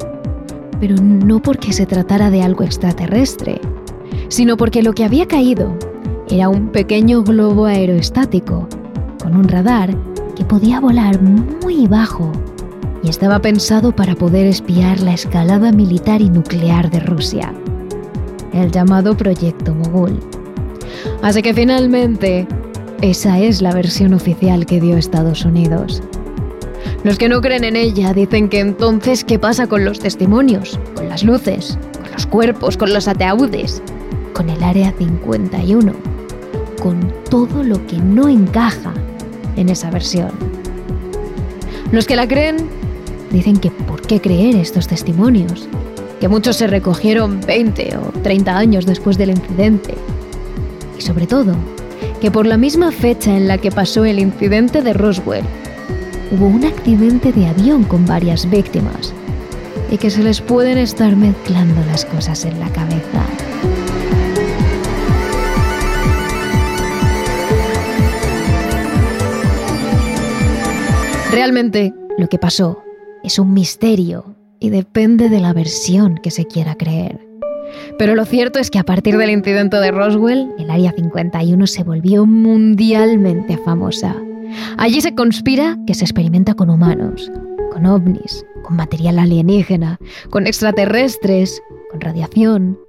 pero 0.79 0.95
no 0.95 1.39
porque 1.39 1.71
se 1.71 1.85
tratara 1.85 2.31
de 2.31 2.41
algo 2.41 2.63
extraterrestre, 2.63 3.61
sino 4.27 4.57
porque 4.57 4.81
lo 4.81 4.93
que 4.93 5.05
había 5.05 5.27
caído 5.27 5.77
era 6.31 6.49
un 6.49 6.69
pequeño 6.69 7.21
globo 7.21 7.65
aeroestático 7.65 8.67
con 9.21 9.37
un 9.37 9.47
radar 9.47 9.95
que 10.35 10.45
podía 10.45 10.79
volar 10.79 11.21
muy 11.21 11.85
bajo 11.85 12.31
y 13.03 13.09
estaba 13.09 13.37
pensado 13.37 13.95
para 13.95 14.15
poder 14.15 14.47
espiar 14.47 14.99
la 15.01 15.13
escalada 15.13 15.71
militar 15.71 16.21
y 16.21 16.29
nuclear 16.31 16.89
de 16.89 17.01
Rusia, 17.01 17.53
el 18.51 18.71
llamado 18.71 19.15
Proyecto 19.15 19.75
Mogul. 19.75 20.19
Así 21.21 21.43
que 21.43 21.53
finalmente 21.53 22.47
esa 23.01 23.39
es 23.39 23.61
la 23.61 23.73
versión 23.73 24.13
oficial 24.13 24.65
que 24.65 24.79
dio 24.79 24.95
Estados 24.95 25.43
Unidos. 25.43 26.03
Los 27.03 27.17
que 27.17 27.29
no 27.29 27.41
creen 27.41 27.63
en 27.63 27.75
ella 27.75 28.13
dicen 28.13 28.47
que 28.47 28.59
entonces, 28.59 29.23
¿qué 29.23 29.39
pasa 29.39 29.65
con 29.65 29.83
los 29.85 29.99
testimonios? 29.99 30.79
Con 30.95 31.09
las 31.09 31.23
luces, 31.23 31.79
con 31.99 32.11
los 32.11 32.27
cuerpos, 32.27 32.77
con 32.77 32.93
los 32.93 33.07
ataúdes, 33.07 33.81
con 34.33 34.49
el 34.49 34.61
Área 34.63 34.93
51, 34.97 35.93
con 36.79 37.11
todo 37.29 37.63
lo 37.63 37.85
que 37.87 37.97
no 37.97 38.29
encaja 38.29 38.93
en 39.55 39.69
esa 39.69 39.89
versión. 39.89 40.29
Los 41.91 42.05
que 42.05 42.15
la 42.15 42.27
creen 42.27 42.57
dicen 43.31 43.57
que 43.57 43.71
¿por 43.71 44.01
qué 44.01 44.21
creer 44.21 44.55
estos 44.55 44.87
testimonios? 44.87 45.67
Que 46.19 46.27
muchos 46.27 46.57
se 46.57 46.67
recogieron 46.67 47.41
20 47.41 47.97
o 47.97 48.19
30 48.21 48.55
años 48.55 48.85
después 48.85 49.17
del 49.17 49.31
incidente. 49.31 49.95
Y 50.99 51.01
sobre 51.01 51.25
todo, 51.25 51.55
que 52.21 52.29
por 52.29 52.45
la 52.45 52.55
misma 52.55 52.91
fecha 52.91 53.35
en 53.35 53.47
la 53.47 53.57
que 53.57 53.71
pasó 53.71 54.05
el 54.05 54.19
incidente 54.19 54.83
de 54.83 54.93
Roswell, 54.93 55.43
hubo 56.31 56.45
un 56.45 56.63
accidente 56.63 57.33
de 57.33 57.47
avión 57.47 57.83
con 57.83 58.05
varias 58.05 58.47
víctimas 58.47 59.11
y 59.89 59.97
que 59.97 60.11
se 60.11 60.21
les 60.21 60.39
pueden 60.39 60.77
estar 60.77 61.15
mezclando 61.15 61.83
las 61.87 62.05
cosas 62.05 62.45
en 62.45 62.59
la 62.59 62.69
cabeza. 62.69 63.25
Realmente, 71.31 71.91
lo 72.19 72.29
que 72.29 72.37
pasó 72.37 72.83
es 73.23 73.39
un 73.39 73.51
misterio 73.53 74.35
y 74.59 74.69
depende 74.69 75.27
de 75.27 75.39
la 75.39 75.53
versión 75.53 76.19
que 76.21 76.29
se 76.29 76.45
quiera 76.45 76.75
creer. 76.75 77.30
Pero 78.01 78.15
lo 78.15 78.25
cierto 78.25 78.57
es 78.57 78.71
que 78.71 78.79
a 78.79 78.83
partir 78.83 79.15
del 79.15 79.29
incidente 79.29 79.77
de 79.77 79.91
Roswell, 79.91 80.51
el 80.57 80.71
Área 80.71 80.91
51 80.91 81.67
se 81.67 81.83
volvió 81.83 82.25
mundialmente 82.25 83.59
famosa. 83.59 84.15
Allí 84.79 85.01
se 85.01 85.13
conspira 85.13 85.77
que 85.85 85.93
se 85.93 86.05
experimenta 86.05 86.55
con 86.55 86.71
humanos, 86.71 87.31
con 87.71 87.85
ovnis, 87.85 88.43
con 88.63 88.75
material 88.75 89.19
alienígena, 89.19 89.99
con 90.31 90.47
extraterrestres, 90.47 91.61
con 91.91 92.01
radiación, 92.01 92.79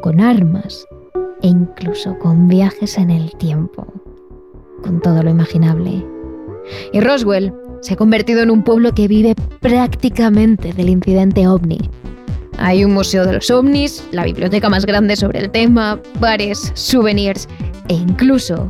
con 0.00 0.22
armas 0.22 0.86
e 1.42 1.48
incluso 1.48 2.18
con 2.18 2.48
viajes 2.48 2.96
en 2.96 3.10
el 3.10 3.36
tiempo, 3.36 3.86
con 4.82 5.02
todo 5.02 5.22
lo 5.22 5.28
imaginable. 5.28 6.02
Y 6.94 7.00
Roswell 7.00 7.52
se 7.82 7.92
ha 7.92 7.96
convertido 7.98 8.42
en 8.42 8.50
un 8.50 8.64
pueblo 8.64 8.92
que 8.92 9.06
vive 9.06 9.34
prácticamente 9.60 10.72
del 10.72 10.88
incidente 10.88 11.46
ovni, 11.46 11.90
hay 12.58 12.84
un 12.84 12.94
museo 12.94 13.26
de 13.26 13.34
los 13.34 13.50
ovnis, 13.50 14.02
la 14.12 14.24
biblioteca 14.24 14.68
más 14.68 14.86
grande 14.86 15.16
sobre 15.16 15.40
el 15.40 15.50
tema, 15.50 16.00
bares, 16.20 16.72
souvenirs 16.74 17.48
e 17.88 17.94
incluso 17.94 18.68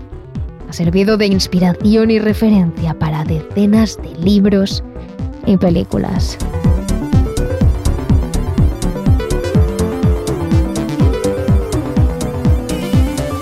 ha 0.69 0.73
servido 0.73 1.17
de 1.17 1.27
inspiración 1.27 2.11
y 2.11 2.19
referencia 2.19 2.95
para 2.95 3.25
decenas 3.25 3.97
de 4.03 4.11
libros 4.19 4.83
y 5.47 5.57
películas. 5.57 6.37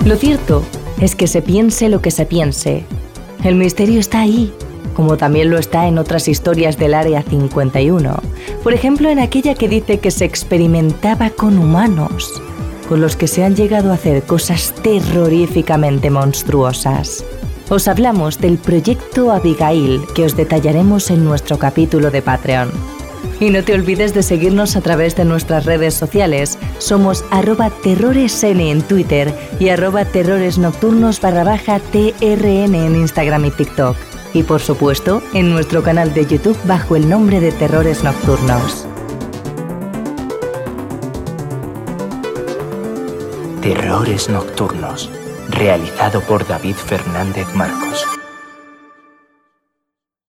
Lo 0.05 0.15
cierto 0.15 0.63
es 1.01 1.15
que 1.15 1.25
se 1.25 1.41
piense 1.41 1.89
lo 1.89 1.99
que 2.01 2.11
se 2.11 2.27
piense, 2.27 2.85
el 3.43 3.55
misterio 3.55 3.99
está 3.99 4.21
ahí 4.21 4.53
como 4.93 5.17
también 5.17 5.49
lo 5.49 5.57
está 5.57 5.87
en 5.87 5.97
otras 5.97 6.27
historias 6.27 6.77
del 6.77 6.93
Área 6.93 7.21
51. 7.23 8.15
Por 8.63 8.73
ejemplo, 8.73 9.09
en 9.09 9.19
aquella 9.19 9.55
que 9.55 9.67
dice 9.67 9.99
que 9.99 10.11
se 10.11 10.25
experimentaba 10.25 11.29
con 11.29 11.57
humanos, 11.57 12.41
con 12.87 13.01
los 13.01 13.15
que 13.15 13.27
se 13.27 13.43
han 13.43 13.55
llegado 13.55 13.91
a 13.91 13.95
hacer 13.95 14.23
cosas 14.23 14.73
terroríficamente 14.81 16.09
monstruosas. 16.09 17.23
Os 17.69 17.87
hablamos 17.87 18.39
del 18.39 18.57
proyecto 18.57 19.31
Abigail 19.31 20.01
que 20.13 20.25
os 20.25 20.37
detallaremos 20.37 21.09
en 21.09 21.25
nuestro 21.25 21.57
capítulo 21.57 22.11
de 22.11 22.21
Patreon. 22.21 22.69
Y 23.39 23.49
no 23.49 23.63
te 23.63 23.73
olvides 23.73 24.13
de 24.13 24.23
seguirnos 24.23 24.75
a 24.75 24.81
través 24.81 25.15
de 25.15 25.25
nuestras 25.25 25.65
redes 25.65 25.93
sociales. 25.95 26.57
Somos 26.77 27.25
arroba 27.31 27.69
terroresn 27.69 28.59
en 28.59 28.81
Twitter 28.81 29.33
y 29.59 29.69
arroba 29.69 30.05
terroresnocturnos 30.05 31.19
barra 31.19 31.43
baja 31.43 31.79
TRN 31.79 32.75
en 32.75 32.95
Instagram 32.95 33.45
y 33.45 33.51
TikTok. 33.51 34.14
Y 34.35 34.43
por 34.43 34.61
supuesto, 34.61 35.23
en 35.33 35.49
nuestro 35.49 35.81
canal 35.81 36.13
de 36.13 36.25
YouTube 36.25 36.57
bajo 36.65 36.97
el 36.97 37.07
nombre 37.07 37.39
de 37.39 37.53
Terrores 37.53 38.03
Nocturnos. 38.03 38.85
Terrores 43.61 44.27
Nocturnos, 44.27 45.09
realizado 45.47 46.19
por 46.19 46.45
David 46.45 46.75
Fernández 46.75 47.47
Marcos. 47.55 48.05